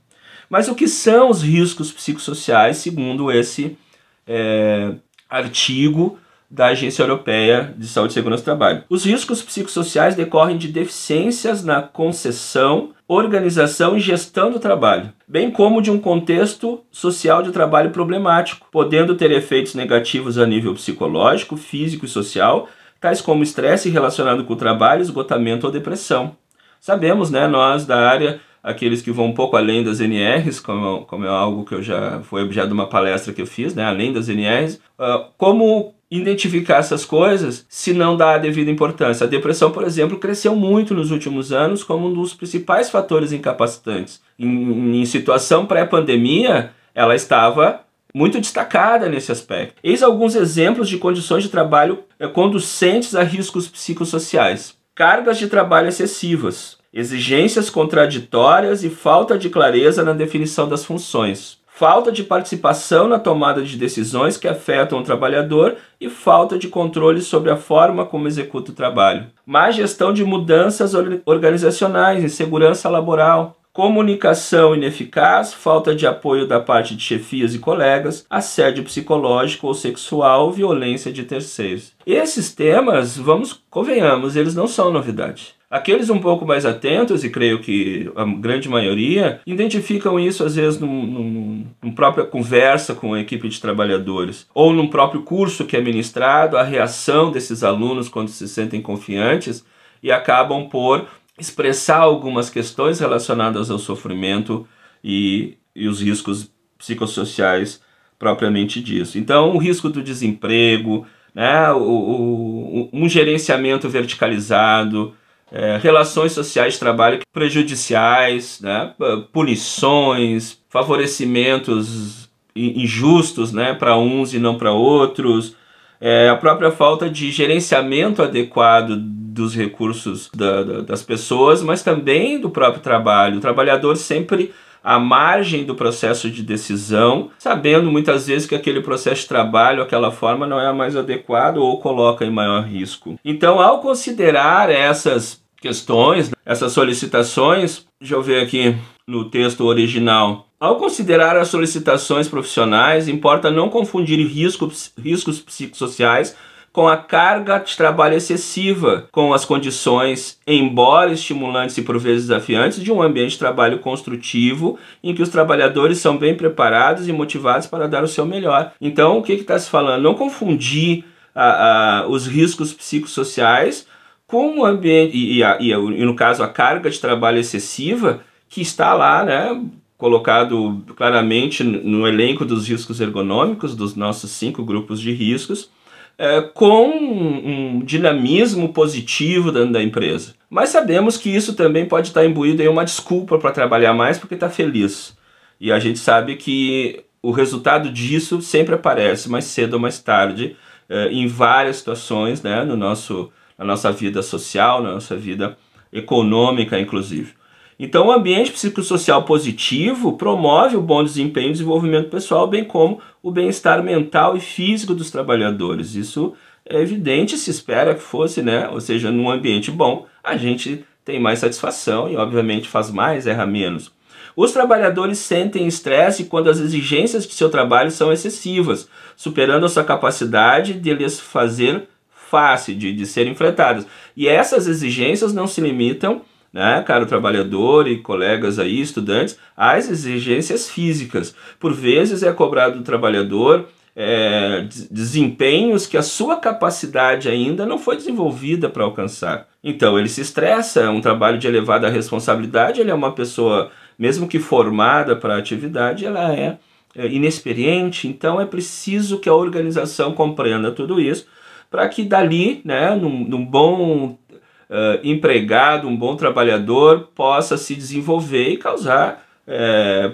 Mas 0.50 0.68
o 0.68 0.74
que 0.74 0.88
são 0.88 1.30
os 1.30 1.44
riscos 1.44 1.92
psicossociais, 1.92 2.78
segundo 2.78 3.32
esse 3.32 3.78
é, 4.26 4.96
artigo 5.30 6.18
da 6.50 6.70
Agência 6.70 7.04
Europeia 7.04 7.76
de 7.78 7.88
Saúde 7.88 8.10
e 8.10 8.14
Segurança 8.16 8.42
do 8.42 8.46
Trabalho? 8.46 8.84
Os 8.90 9.06
riscos 9.06 9.44
psicossociais 9.44 10.16
decorrem 10.16 10.58
de 10.58 10.68
deficiências 10.68 11.64
na 11.64 11.84
concessão, 11.84 12.90
organização 13.08 13.96
e 13.96 14.00
gestão 14.00 14.50
do 14.52 14.60
trabalho, 14.60 15.14
bem 15.28 15.52
como 15.52 15.80
de 15.80 15.92
um 15.92 16.00
contexto 16.00 16.84
social 16.90 17.44
de 17.44 17.52
trabalho 17.52 17.92
problemático, 17.92 18.66
podendo 18.72 19.14
ter 19.14 19.30
efeitos 19.30 19.76
negativos 19.76 20.40
a 20.40 20.48
nível 20.48 20.74
psicológico, 20.74 21.56
físico 21.56 22.06
e 22.06 22.10
social, 22.10 22.68
tais 23.01 23.20
como 23.20 23.41
estresse 23.41 23.89
relacionado 23.89 24.46
com 24.46 24.53
o 24.53 24.55
trabalho, 24.55 25.01
esgotamento 25.01 25.65
ou 25.65 25.74
depressão. 25.74 26.38
Sabemos, 26.79 27.31
né, 27.31 27.48
nós 27.48 27.86
da 27.86 27.98
área, 28.08 28.39
aqueles 28.63 29.01
que 29.01 29.12
vão 29.12 29.25
um 29.25 29.34
pouco 29.34 29.58
além 29.58 29.84
das 29.84 30.00
NRs, 30.00 30.60
como, 30.60 31.05
como 31.05 31.25
é 31.25 31.29
algo 31.29 31.65
que 31.65 31.74
eu 31.74 31.81
já 31.81 32.22
foi 32.22 32.43
objeto 32.43 32.67
de 32.67 32.74
uma 32.74 32.88
palestra 32.88 33.34
que 33.34 33.41
eu 33.41 33.48
fiz, 33.48 33.74
né, 33.74 33.84
além 33.84 34.13
das 34.13 34.29
NRs, 34.29 34.75
uh, 35.00 35.25
como 35.36 35.96
identificar 36.12 36.77
essas 36.77 37.05
coisas 37.05 37.65
se 37.70 37.93
não 37.93 38.17
dá 38.17 38.34
a 38.34 38.38
devida 38.38 38.70
importância. 38.70 39.25
A 39.25 39.29
depressão, 39.29 39.72
por 39.72 39.84
exemplo, 39.84 40.20
cresceu 40.20 40.55
muito 40.55 40.93
nos 40.93 41.10
últimos 41.10 41.51
anos 41.51 41.84
como 41.84 42.08
um 42.08 42.13
dos 42.13 42.34
principais 42.34 42.89
fatores 42.89 43.31
incapacitantes. 43.31 44.22
Em, 44.38 45.01
em 45.01 45.05
situação 45.05 45.65
pré-pandemia, 45.65 46.72
ela 46.93 47.15
estava 47.15 47.81
muito 48.13 48.39
destacada 48.39 49.08
nesse 49.08 49.32
aspecto. 49.32 49.75
Eis 49.84 50.03
alguns 50.03 50.36
exemplos 50.36 50.88
de 50.89 50.98
condições 50.98 51.44
de 51.44 51.50
trabalho 51.50 52.03
eh, 52.20 52.27
conducentes 52.27 53.15
a 53.15 53.24
riscos 53.24 53.68
psicossociais: 53.68 54.75
cargas 54.96 55.38
de 55.38 55.48
trabalho 55.48 55.88
excessivas, 55.88 56.77
exigências 56.94 57.70
contraditórias 57.70 58.84
e 58.84 58.89
falta 58.89 59.38
de 59.38 59.50
clareza 59.50 60.03
na 60.03 60.13
definição 60.13 60.68
das 60.68 60.84
funções. 60.84 61.60
Falta 61.74 62.12
de 62.12 62.24
participação 62.24 63.08
na 63.08 63.18
tomada 63.18 63.63
de 63.63 63.75
decisões 63.75 64.38
que 64.38 64.48
afetam 64.48 65.00
o 65.00 65.03
trabalhador 65.03 65.77
e 66.00 66.10
falta 66.10 66.56
de 66.56 66.68
controle 66.68 67.22
sobre 67.22 67.50
a 67.50 67.56
forma 67.56 68.06
como 68.06 68.27
executa 68.27 68.72
o 68.72 68.75
trabalho. 68.75 69.27
Má 69.44 69.72
gestão 69.72 70.13
de 70.13 70.24
mudanças 70.24 70.94
organizacionais, 71.25 72.24
insegurança 72.24 72.88
laboral, 72.88 73.58
comunicação 73.74 74.75
ineficaz, 74.75 75.54
falta 75.54 75.96
de 75.96 76.06
apoio 76.06 76.46
da 76.46 76.60
parte 76.60 76.96
de 76.96 77.04
chefias 77.04 77.56
e 77.56 77.60
colegas, 77.60 78.25
assédio 78.30 78.84
psicológico 78.84 79.68
ou 79.68 79.74
sexual, 79.74 80.51
violência 80.51 81.12
de 81.12 81.24
terceiros. 81.24 81.94
Esses 82.06 82.54
temas, 82.54 83.18
vamos, 83.18 83.62
convenhamos, 83.70 84.36
eles 84.36 84.56
não 84.56 84.68
são 84.68 84.92
novidade. 84.92 85.56
Aqueles 85.70 86.10
um 86.10 86.20
pouco 86.20 86.46
mais 86.46 86.66
atentos, 86.66 87.24
e 87.24 87.30
creio 87.30 87.62
que 87.62 88.12
a 88.13 88.25
grande 88.25 88.68
maioria, 88.68 89.40
identificam 89.48 90.20
isso 90.20 90.44
às 90.44 90.58
vezes 90.58 90.78
num, 90.78 91.06
num, 91.06 91.66
num 91.82 91.92
própria 91.94 92.25
conversa 92.25 92.94
com 92.94 93.13
a 93.13 93.22
equipe 93.22 93.48
de 93.48 93.62
trabalhadores, 93.62 94.50
ou 94.54 94.74
num 94.74 94.90
próprio 94.90 95.22
curso 95.22 95.63
que 95.63 95.78
é 95.78 95.82
ministrado, 95.82 96.58
a 96.58 96.63
reação 96.63 97.32
desses 97.32 97.63
alunos 97.63 98.10
quando 98.10 98.28
se 98.28 98.50
sentem 98.50 98.82
confiantes 98.82 99.63
e 100.04 100.12
acabam 100.12 100.68
por 100.68 101.08
expressar 101.42 102.00
algumas 102.00 102.50
questões 102.50 103.00
relacionadas 103.00 103.70
ao 103.70 103.80
sofrimento 103.80 104.68
e, 105.04 105.58
e 105.76 105.88
os 105.88 106.02
riscos 106.02 106.52
psicossociais 106.78 107.82
propriamente 108.18 108.82
disso. 108.82 109.18
Então, 109.18 109.56
o 109.56 109.58
risco 109.58 109.90
do 109.90 110.02
desemprego, 110.02 111.06
né, 111.34 111.72
o, 111.72 111.82
o, 111.82 112.90
um 112.94 113.10
gerenciamento 113.10 113.90
verticalizado, 113.90 115.16
é, 115.52 115.78
relações 115.78 116.32
sociais 116.32 116.74
de 116.74 116.80
trabalho 116.80 117.20
prejudiciais, 117.34 118.62
né, 118.62 118.94
punições, 119.34 120.60
favorecimentos 120.70 122.30
injustos 122.56 123.52
né, 123.52 123.74
para 123.74 123.98
uns 123.98 124.34
e 124.34 124.40
não 124.40 124.58
para 124.58 124.72
outros, 124.72 125.56
é, 126.01 126.29
a 126.29 126.36
própria 126.36 126.72
falta 126.72 127.08
de 127.08 127.29
gerenciamento 127.31 128.24
adequado 128.24 128.98
dos 128.98 129.55
recursos 129.55 130.29
da, 130.36 130.63
da, 130.63 130.81
das 130.81 131.03
pessoas, 131.03 131.62
mas 131.62 131.84
também 131.84 132.39
do 132.39 132.50
próprio 132.50 132.81
trabalho. 132.81 133.38
O 133.38 133.41
trabalhador 133.41 133.96
sempre 133.96 134.51
à 134.84 135.00
margem 135.00 135.63
do 135.63 135.75
processo 135.75 136.29
de 136.29 136.41
decisão, 136.41 137.29
sabendo 137.38 137.91
muitas 137.91 138.25
vezes 138.25 138.48
que 138.48 138.55
aquele 138.55 138.81
processo 138.81 139.22
de 139.22 139.27
trabalho, 139.27 139.84
aquela 139.84 140.12
forma, 140.12 140.48
não 140.48 140.60
é 140.60 140.67
a 140.67 140.74
mais 140.74 140.96
adequada 140.96 141.60
ou 141.60 141.79
coloca 141.79 142.25
em 142.25 142.31
maior 142.31 142.63
risco. 142.63 143.20
Então, 143.24 143.62
ao 143.62 143.79
considerar 143.79 144.72
essas 144.72 145.39
questões, 145.62 146.32
essas 146.44 146.74
solicitações, 146.74 147.86
deixa 148.00 148.15
eu 148.15 148.24
ver 148.24 148.41
aqui 148.41 148.75
no 149.08 149.30
texto 149.30 149.63
original. 149.63 150.48
Ao 150.60 150.75
considerar 150.75 151.38
as 151.38 151.48
solicitações 151.48 152.27
profissionais, 152.27 153.08
importa 153.08 153.51
não 153.51 153.70
confundir 153.70 154.20
riscos, 154.27 154.91
riscos 154.98 155.39
psicossociais 155.39 156.36
com 156.72 156.88
a 156.88 156.96
carga 156.96 157.60
de 157.60 157.75
trabalho 157.75 158.15
excessiva, 158.15 159.08
com 159.12 159.34
as 159.34 159.44
condições, 159.44 160.39
embora 160.48 161.12
estimulantes 161.12 161.77
e 161.77 161.82
por 161.82 162.00
vezes 162.00 162.27
desafiantes, 162.27 162.82
de 162.82 162.91
um 162.91 163.01
ambiente 163.01 163.32
de 163.32 163.39
trabalho 163.39 163.80
construtivo 163.80 164.80
em 165.03 165.13
que 165.13 165.22
os 165.22 165.30
trabalhadores 165.30 165.98
são 165.98 166.18
bem 166.18 166.36
preparados 166.36 167.10
e 167.10 167.12
motivados 167.12 167.68
para 167.68 167.88
dar 167.88 168.03
o 168.03 168.08
seu 168.08 168.25
melhor. 168.25 168.72
Então, 168.80 169.18
o 169.18 169.24
que 169.24 169.34
está 169.34 169.60
se 169.60 169.70
falando? 169.70 170.03
Não 170.03 170.13
confundir 170.13 171.03
a, 171.36 172.00
a, 172.00 172.08
os 172.08 172.25
riscos 172.25 172.74
psicossociais 172.74 173.86
com 174.32 174.60
o 174.60 174.66
ambiente, 174.66 175.18
e, 175.18 175.44
a, 175.44 175.58
e, 175.60 175.72
e 175.72 176.06
no 176.06 176.16
caso 176.16 176.42
a 176.42 176.48
carga 176.48 176.90
de 176.90 176.98
trabalho 176.98 177.38
excessiva, 177.38 178.22
que 178.48 178.62
está 178.62 178.94
lá, 178.94 179.26
né, 179.26 179.62
colocado 179.98 180.82
claramente 180.96 181.66
no 181.66 182.08
elenco 182.08 182.46
dos 182.46 182.66
riscos 182.68 183.02
ergonômicos, 183.02 183.76
dos 183.76 183.94
nossos 183.94 184.32
cinco 184.32 184.64
grupos 184.64 185.02
de 185.02 185.12
riscos, 185.12 185.70
é, 186.18 186.42
com 186.42 186.88
um 186.90 187.82
dinamismo 187.84 188.72
positivo 188.72 189.52
dentro 189.52 189.74
da 189.74 189.84
empresa. 189.84 190.34
Mas 190.50 190.70
sabemos 190.70 191.18
que 191.18 191.30
isso 191.30 191.54
também 191.54 191.86
pode 191.86 192.08
estar 192.08 192.26
imbuído 192.26 192.64
em 192.64 192.70
uma 192.70 192.86
desculpa 192.86 193.38
para 193.38 193.52
trabalhar 193.52 193.94
mais 193.94 194.18
porque 194.18 194.36
está 194.36 194.50
feliz. 194.50 195.16
E 195.60 195.74
a 195.74 195.78
gente 195.78 196.00
sabe 196.00 196.38
que 196.38 197.04
o 197.22 197.32
resultado 197.32 197.92
disso 197.92 198.42
sempre 198.42 198.76
aparece 198.76 199.30
mais 199.30 199.44
cedo 199.46 199.74
ou 199.74 199.80
mais 199.80 200.00
tarde, 200.00 200.56
é, 200.88 201.10
em 201.10 201.28
várias 201.28 201.78
situações, 201.78 202.42
né, 202.42 202.64
no 202.64 202.78
nosso 202.78 203.30
na 203.62 203.68
nossa 203.68 203.91
vida 203.91 204.24
social, 204.24 204.82
na 204.82 204.94
nossa 204.94 205.15
vida 205.15 205.56
econômica, 205.94 206.80
inclusive. 206.80 207.34
Então, 207.80 208.08
o 208.08 208.12
ambiente 208.12 208.51
psicossocial 208.51 209.24
positivo 209.24 210.13
promove 210.13 210.75
o 210.75 210.82
bom 210.82 211.03
desempenho 211.03 211.50
e 211.50 211.53
desenvolvimento 211.53 212.10
pessoal, 212.10 212.48
bem 212.48 212.63
como 212.63 213.00
o 213.22 213.32
bem-estar 213.32 213.84
mental 213.84 214.36
e 214.36 214.39
físico 214.39 214.94
dos 214.94 215.12
trabalhadores. 215.12 215.96
Isso 215.96 216.34
é 216.65 216.82
evidente, 216.82 217.38
se 217.38 217.51
espera 217.51 217.94
que 217.94 218.01
fosse, 218.01 218.41
né? 218.41 218.68
Ou 218.70 218.82
seja, 218.82 219.12
num 219.12 219.30
ambiente 219.30 219.70
bom, 219.70 220.08
a 220.24 220.36
gente 220.38 220.84
tem 221.06 221.20
mais 221.20 221.39
satisfação 221.39 222.10
e, 222.10 222.15
obviamente, 222.15 222.68
faz 222.68 222.89
mais, 222.91 223.27
erra 223.27 223.46
menos. 223.46 223.91
Os 224.36 224.51
trabalhadores 224.51 225.20
sentem 225.20 225.68
estresse 225.68 226.25
quando 226.25 226.50
as 226.50 226.60
exigências 226.60 227.27
de 227.27 227.34
seu 227.34 227.50
trabalho 227.50 227.91
são 227.91 228.12
excessivas, 228.12 228.89
superando 229.15 229.65
a 229.65 229.70
sua 229.70 229.84
capacidade 229.84 230.74
de 230.74 230.94
lhes 230.94 231.20
fazer 231.20 231.88
fácil 232.32 232.74
de, 232.76 232.94
de 232.94 233.06
serem 233.06 233.34
enfrentadas. 233.34 233.86
E 234.16 234.28
essas 234.28 234.66
exigências 234.66 235.34
não 235.34 235.46
se 235.46 235.60
limitam, 235.60 236.22
né, 236.54 236.82
caro 236.88 237.06
trabalhador 237.06 237.88
e 237.88 237.98
colegas 237.98 238.58
aí, 238.58 238.80
estudantes, 238.80 239.38
às 239.56 239.90
exigências 239.90 240.70
físicas. 240.70 241.36
Por 241.60 241.74
vezes 241.74 242.24
é 242.24 242.32
cobrado 242.32 242.78
do 242.78 242.84
trabalhador 242.84 243.68
é, 243.94 244.66
desempenhos 244.90 245.86
que 245.86 245.98
a 245.98 246.02
sua 246.02 246.38
capacidade 246.38 247.28
ainda 247.28 247.66
não 247.66 247.78
foi 247.78 247.98
desenvolvida 247.98 248.70
para 248.70 248.86
alcançar. 248.86 249.48
Então 249.62 250.00
ele 250.00 250.08
se 250.08 250.22
estressa, 250.22 250.82
é 250.82 250.90
um 250.90 251.02
trabalho 251.02 251.38
de 251.38 251.48
elevada 251.48 251.90
responsabilidade, 251.90 252.80
ele 252.80 252.92
é 252.92 252.96
uma 252.96 253.12
pessoa, 253.12 253.70
mesmo 254.00 254.28
que 254.28 254.40
formada 254.40 255.16
para 255.16 255.36
a 255.36 255.38
atividade, 255.38 256.06
ela 256.06 256.34
é, 256.34 256.58
é 256.96 257.08
inexperiente, 257.08 258.08
então 258.08 258.40
é 258.40 258.46
preciso 258.46 259.20
que 259.20 259.28
a 259.28 259.36
organização 259.36 260.14
compreenda 260.14 260.72
tudo 260.72 261.00
isso 261.00 261.28
para 261.72 261.88
que 261.88 262.04
dali, 262.04 262.62
né, 262.66 262.94
num, 262.94 263.24
num 263.24 263.46
bom 263.46 264.10
uh, 264.10 265.00
empregado, 265.04 265.88
um 265.88 265.96
bom 265.96 266.18
trabalhador, 266.18 267.10
possa 267.16 267.56
se 267.58 267.74
desenvolver 267.74 268.50
e 268.50 268.58
causar, 268.58 269.25
é, 269.48 270.12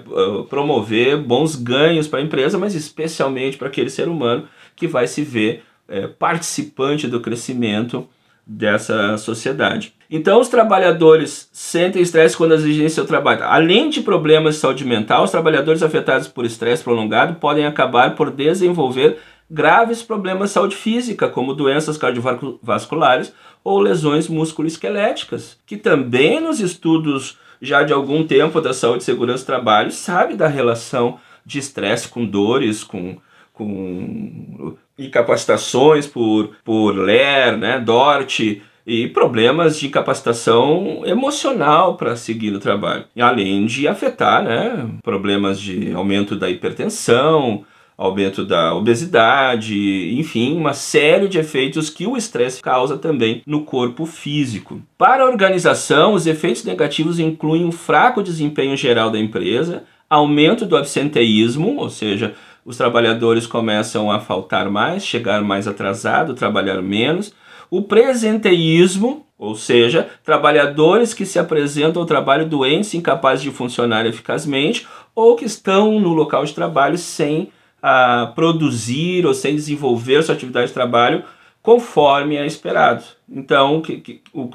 promover 0.48 1.18
bons 1.18 1.54
ganhos 1.54 2.08
para 2.08 2.20
a 2.20 2.22
empresa, 2.22 2.56
mas 2.56 2.74
especialmente 2.74 3.58
para 3.58 3.68
aquele 3.68 3.90
ser 3.90 4.08
humano 4.08 4.48
que 4.74 4.86
vai 4.86 5.06
se 5.06 5.22
ver 5.22 5.64
é, 5.88 6.06
participante 6.06 7.06
do 7.08 7.20
crescimento 7.20 8.08
dessa 8.46 9.18
sociedade. 9.18 9.92
Então, 10.10 10.40
os 10.40 10.48
trabalhadores 10.48 11.50
sentem 11.52 12.00
estresse 12.00 12.36
quando 12.36 12.54
exigem 12.54 12.88
seu 12.88 13.04
trabalho. 13.04 13.44
Além 13.44 13.90
de 13.90 14.00
problemas 14.00 14.54
de 14.54 14.60
saúde 14.60 14.84
mental, 14.84 15.24
os 15.24 15.30
trabalhadores 15.30 15.82
afetados 15.82 16.28
por 16.28 16.46
estresse 16.46 16.82
prolongado 16.82 17.34
podem 17.34 17.66
acabar 17.66 18.14
por 18.14 18.30
desenvolver 18.30 19.18
graves 19.50 20.02
problemas 20.02 20.50
de 20.50 20.54
saúde 20.54 20.76
física, 20.76 21.28
como 21.28 21.54
doenças 21.54 21.96
cardiovasculares 21.96 23.32
ou 23.64 23.80
lesões 23.80 24.28
musculoesqueléticas, 24.28 25.58
que 25.66 25.76
também 25.76 26.40
nos 26.40 26.60
estudos 26.60 27.38
já 27.60 27.82
de 27.82 27.92
algum 27.92 28.26
tempo 28.26 28.60
da 28.60 28.72
saúde 28.72 29.04
segurança 29.04 29.42
do 29.42 29.46
trabalho 29.46 29.90
sabe 29.90 30.34
da 30.34 30.46
relação 30.46 31.18
de 31.44 31.58
estresse 31.58 32.08
com 32.08 32.24
dores, 32.24 32.84
com, 32.84 33.16
com 33.52 34.76
incapacitações 34.98 36.06
por, 36.06 36.50
por 36.64 36.94
LER, 36.94 37.56
né, 37.56 37.80
DORT, 37.80 38.62
e 38.86 39.06
problemas 39.06 39.78
de 39.78 39.86
incapacitação 39.86 41.02
emocional 41.04 41.96
para 41.96 42.16
seguir 42.16 42.54
o 42.54 42.58
trabalho. 42.58 43.04
Além 43.20 43.66
de 43.66 43.86
afetar 43.86 44.42
né, 44.42 44.88
problemas 45.02 45.60
de 45.60 45.92
aumento 45.92 46.34
da 46.34 46.48
hipertensão, 46.48 47.66
aumento 47.98 48.44
da 48.44 48.72
obesidade, 48.76 50.16
enfim, 50.16 50.56
uma 50.56 50.72
série 50.72 51.26
de 51.26 51.36
efeitos 51.36 51.90
que 51.90 52.06
o 52.06 52.16
estresse 52.16 52.62
causa 52.62 52.96
também 52.96 53.42
no 53.44 53.62
corpo 53.62 54.06
físico. 54.06 54.80
Para 54.96 55.24
a 55.24 55.26
organização, 55.26 56.14
os 56.14 56.24
efeitos 56.24 56.62
negativos 56.62 57.18
incluem 57.18 57.64
um 57.64 57.72
fraco 57.72 58.22
desempenho 58.22 58.76
geral 58.76 59.10
da 59.10 59.18
empresa, 59.18 59.82
aumento 60.08 60.64
do 60.64 60.76
absenteísmo, 60.76 61.76
ou 61.76 61.90
seja, 61.90 62.34
os 62.64 62.76
trabalhadores 62.76 63.48
começam 63.48 64.12
a 64.12 64.20
faltar 64.20 64.70
mais, 64.70 65.04
chegar 65.04 65.42
mais 65.42 65.66
atrasado, 65.66 66.34
trabalhar 66.34 66.80
menos, 66.80 67.34
o 67.68 67.82
presenteísmo, 67.82 69.26
ou 69.36 69.56
seja, 69.56 70.08
trabalhadores 70.24 71.12
que 71.12 71.26
se 71.26 71.38
apresentam 71.38 72.00
ao 72.00 72.06
trabalho 72.06 72.46
doentes, 72.46 72.94
incapazes 72.94 73.42
de 73.42 73.50
funcionar 73.50 74.06
eficazmente 74.06 74.86
ou 75.14 75.34
que 75.34 75.44
estão 75.44 75.98
no 75.98 76.12
local 76.12 76.44
de 76.44 76.54
trabalho 76.54 76.96
sem 76.96 77.50
a 77.82 78.32
produzir 78.34 79.26
ou 79.26 79.34
sem 79.34 79.54
desenvolver 79.54 80.22
sua 80.22 80.34
atividade 80.34 80.68
de 80.68 80.74
trabalho 80.74 81.24
conforme 81.62 82.36
é 82.36 82.46
esperado. 82.46 83.04
Então, 83.28 83.82
que, 83.82 83.98
que, 83.98 84.22
o 84.32 84.48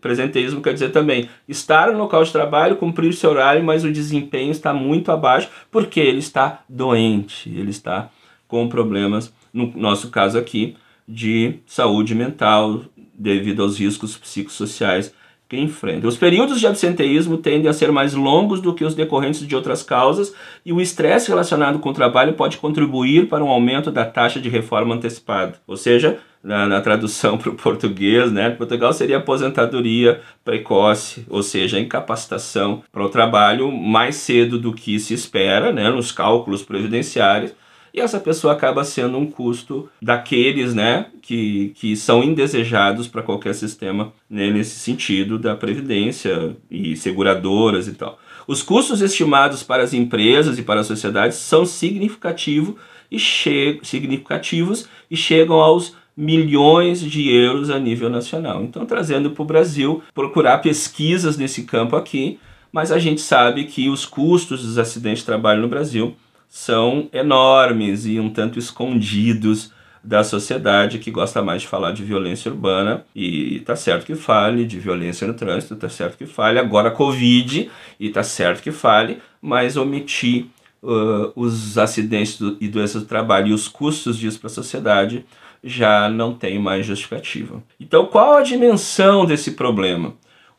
presenteísmo 0.00 0.62
quer 0.62 0.72
dizer 0.72 0.90
também 0.92 1.28
estar 1.46 1.92
no 1.92 1.98
local 1.98 2.24
de 2.24 2.32
trabalho, 2.32 2.76
cumprir 2.76 3.12
seu 3.12 3.30
horário, 3.30 3.62
mas 3.62 3.84
o 3.84 3.92
desempenho 3.92 4.50
está 4.50 4.72
muito 4.72 5.12
abaixo 5.12 5.50
porque 5.70 6.00
ele 6.00 6.20
está 6.20 6.62
doente, 6.68 7.50
ele 7.50 7.70
está 7.70 8.08
com 8.48 8.68
problemas, 8.68 9.32
no 9.52 9.72
nosso 9.76 10.10
caso 10.10 10.38
aqui, 10.38 10.76
de 11.06 11.58
saúde 11.66 12.14
mental 12.14 12.82
devido 13.12 13.62
aos 13.62 13.78
riscos 13.78 14.16
psicossociais 14.16 15.12
que 15.48 15.56
enfrenta. 15.56 16.06
Os 16.06 16.16
períodos 16.16 16.58
de 16.58 16.66
absenteísmo 16.66 17.36
tendem 17.36 17.68
a 17.68 17.72
ser 17.72 17.92
mais 17.92 18.14
longos 18.14 18.60
do 18.60 18.74
que 18.74 18.84
os 18.84 18.94
decorrentes 18.94 19.46
de 19.46 19.54
outras 19.54 19.82
causas 19.82 20.34
e 20.64 20.72
o 20.72 20.80
estresse 20.80 21.28
relacionado 21.28 21.78
com 21.78 21.90
o 21.90 21.94
trabalho 21.94 22.34
pode 22.34 22.56
contribuir 22.56 23.28
para 23.28 23.44
um 23.44 23.48
aumento 23.48 23.90
da 23.90 24.04
taxa 24.04 24.40
de 24.40 24.48
reforma 24.48 24.94
antecipada. 24.94 25.60
Ou 25.66 25.76
seja, 25.76 26.18
na, 26.42 26.66
na 26.66 26.80
tradução 26.80 27.36
para 27.38 27.50
o 27.50 27.54
português, 27.54 28.30
né, 28.30 28.50
Portugal 28.50 28.92
seria 28.92 29.16
aposentadoria 29.18 30.20
precoce, 30.44 31.26
ou 31.28 31.42
seja, 31.42 31.80
incapacitação 31.80 32.82
para 32.92 33.04
o 33.04 33.08
trabalho 33.08 33.70
mais 33.72 34.16
cedo 34.16 34.58
do 34.58 34.72
que 34.72 34.98
se 34.98 35.14
espera, 35.14 35.72
né, 35.72 35.90
nos 35.90 36.12
cálculos 36.12 36.62
previdenciários, 36.62 37.54
e 37.94 38.00
essa 38.00 38.18
pessoa 38.18 38.54
acaba 38.54 38.82
sendo 38.82 39.16
um 39.16 39.24
custo 39.24 39.88
daqueles 40.02 40.74
né, 40.74 41.06
que, 41.22 41.72
que 41.76 41.94
são 41.94 42.24
indesejados 42.24 43.06
para 43.06 43.22
qualquer 43.22 43.54
sistema 43.54 44.12
né, 44.28 44.50
nesse 44.50 44.80
sentido 44.80 45.38
da 45.38 45.54
previdência 45.54 46.56
e 46.68 46.96
seguradoras 46.96 47.86
e 47.86 47.92
tal. 47.92 48.18
Os 48.48 48.64
custos 48.64 49.00
estimados 49.00 49.62
para 49.62 49.84
as 49.84 49.94
empresas 49.94 50.58
e 50.58 50.62
para 50.62 50.80
a 50.80 50.84
sociedade 50.84 51.36
são 51.36 51.64
significativo 51.64 52.76
e 53.08 53.20
significativos 53.20 54.88
e 55.08 55.16
chegam 55.16 55.60
aos 55.60 55.94
milhões 56.16 57.00
de 57.00 57.30
euros 57.30 57.70
a 57.70 57.78
nível 57.78 58.10
nacional. 58.10 58.64
Então, 58.64 58.84
trazendo 58.84 59.30
para 59.30 59.42
o 59.42 59.46
Brasil, 59.46 60.02
procurar 60.12 60.58
pesquisas 60.58 61.36
nesse 61.36 61.62
campo 61.62 61.94
aqui, 61.94 62.40
mas 62.72 62.90
a 62.90 62.98
gente 62.98 63.20
sabe 63.20 63.64
que 63.64 63.88
os 63.88 64.04
custos 64.04 64.62
dos 64.62 64.78
acidentes 64.78 65.20
de 65.20 65.26
trabalho 65.26 65.62
no 65.62 65.68
Brasil 65.68 66.16
são 66.54 67.08
enormes 67.12 68.06
e 68.06 68.20
um 68.20 68.30
tanto 68.30 68.60
escondidos 68.60 69.72
da 70.04 70.22
sociedade 70.22 71.00
que 71.00 71.10
gosta 71.10 71.42
mais 71.42 71.62
de 71.62 71.68
falar 71.68 71.90
de 71.90 72.04
violência 72.04 72.48
urbana 72.48 73.04
e 73.12 73.58
tá 73.66 73.74
certo 73.74 74.06
que 74.06 74.14
fale 74.14 74.64
de 74.64 74.78
violência 74.78 75.26
no 75.26 75.34
trânsito, 75.34 75.74
tá 75.74 75.88
certo 75.88 76.16
que 76.16 76.26
fale 76.26 76.60
agora 76.60 76.92
Covid 76.92 77.68
e 77.98 78.08
tá 78.08 78.22
certo 78.22 78.62
que 78.62 78.70
fale, 78.70 79.18
mas 79.42 79.76
omitir 79.76 80.46
uh, 80.80 81.32
os 81.34 81.76
acidentes 81.76 82.38
do, 82.38 82.56
e 82.60 82.68
doenças 82.68 83.02
do 83.02 83.08
trabalho 83.08 83.48
e 83.48 83.52
os 83.52 83.66
custos 83.66 84.16
disso 84.16 84.38
para 84.38 84.46
a 84.46 84.50
sociedade 84.50 85.26
já 85.62 86.08
não 86.08 86.34
tem 86.34 86.56
mais 86.56 86.86
justificativa. 86.86 87.60
Então, 87.80 88.06
qual 88.06 88.36
a 88.36 88.42
dimensão 88.42 89.26
desse 89.26 89.50
problema? 89.50 90.14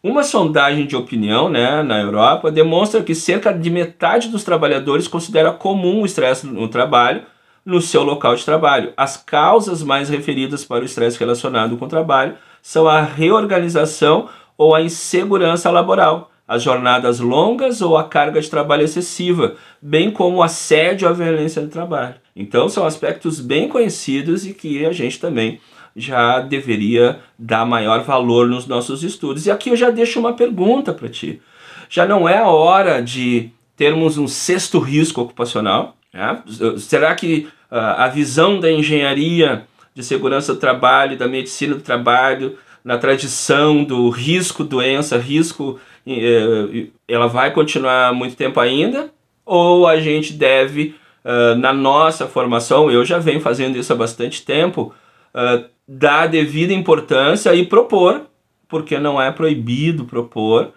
Uma 0.07 0.21
sondagem 0.21 0.85
de 0.85 0.95
opinião 0.95 1.49
né, 1.49 1.81
na 1.81 1.99
Europa 1.99 2.51
demonstra 2.51 3.01
que 3.01 3.15
cerca 3.15 3.51
de 3.51 3.71
metade 3.71 4.29
dos 4.29 4.43
trabalhadores 4.43 5.07
considera 5.07 5.51
comum 5.51 6.03
o 6.03 6.05
estresse 6.05 6.45
no 6.45 6.67
trabalho 6.67 7.23
no 7.65 7.81
seu 7.81 8.03
local 8.03 8.35
de 8.35 8.45
trabalho. 8.45 8.93
As 8.95 9.17
causas 9.17 9.81
mais 9.81 10.07
referidas 10.07 10.63
para 10.63 10.83
o 10.83 10.85
estresse 10.85 11.17
relacionado 11.17 11.75
com 11.75 11.85
o 11.85 11.89
trabalho 11.89 12.35
são 12.61 12.87
a 12.87 13.01
reorganização 13.01 14.29
ou 14.55 14.75
a 14.75 14.81
insegurança 14.83 15.71
laboral, 15.71 16.29
as 16.47 16.61
jornadas 16.61 17.19
longas 17.19 17.81
ou 17.81 17.97
a 17.97 18.03
carga 18.03 18.39
de 18.39 18.47
trabalho 18.47 18.83
excessiva, 18.83 19.55
bem 19.81 20.11
como 20.11 20.37
o 20.37 20.43
assédio 20.43 21.09
à 21.09 21.13
violência 21.13 21.63
no 21.63 21.67
trabalho. 21.67 22.13
Então 22.35 22.69
são 22.69 22.85
aspectos 22.85 23.39
bem 23.39 23.67
conhecidos 23.67 24.45
e 24.45 24.53
que 24.53 24.85
a 24.85 24.91
gente 24.91 25.19
também 25.19 25.59
já 25.95 26.41
deveria 26.41 27.19
dar 27.39 27.65
maior 27.65 28.03
valor 28.03 28.47
nos 28.47 28.67
nossos 28.67 29.03
estudos. 29.03 29.45
E 29.45 29.51
aqui 29.51 29.69
eu 29.69 29.75
já 29.75 29.89
deixo 29.89 30.19
uma 30.19 30.33
pergunta 30.33 30.91
para 30.91 31.07
ti. 31.07 31.41
Já 31.89 32.05
não 32.05 32.27
é 32.27 32.37
a 32.37 32.47
hora 32.47 33.01
de 33.01 33.49
termos 33.77 34.17
um 34.17 34.27
sexto 34.27 34.79
risco 34.79 35.21
ocupacional? 35.21 35.95
Né? 36.13 36.43
Será 36.77 37.15
que 37.15 37.47
uh, 37.71 37.77
a 37.97 38.07
visão 38.07 38.59
da 38.59 38.71
engenharia 38.71 39.65
de 39.93 40.03
segurança 40.03 40.53
do 40.53 40.59
trabalho, 40.59 41.17
da 41.17 41.27
medicina 41.27 41.75
do 41.75 41.81
trabalho, 41.81 42.57
na 42.83 42.97
tradição 42.97 43.83
do 43.83 44.09
risco, 44.09 44.63
doença, 44.63 45.17
risco, 45.17 45.79
uh, 46.05 46.91
ela 47.07 47.27
vai 47.27 47.51
continuar 47.51 48.13
muito 48.13 48.35
tempo 48.35 48.59
ainda? 48.59 49.09
Ou 49.45 49.87
a 49.87 49.99
gente 49.99 50.33
deve, 50.33 50.95
uh, 51.23 51.55
na 51.55 51.71
nossa 51.71 52.27
formação, 52.27 52.91
eu 52.91 53.05
já 53.05 53.17
venho 53.17 53.39
fazendo 53.39 53.77
isso 53.77 53.93
há 53.93 53.95
bastante 53.95 54.43
tempo, 54.43 54.93
uh, 55.33 55.74
dar 55.87 56.23
a 56.23 56.27
devida 56.27 56.73
importância 56.73 57.53
e 57.53 57.65
propor, 57.65 58.27
porque 58.67 58.97
não 58.97 59.21
é 59.21 59.31
proibido 59.31 60.05
propor 60.05 60.71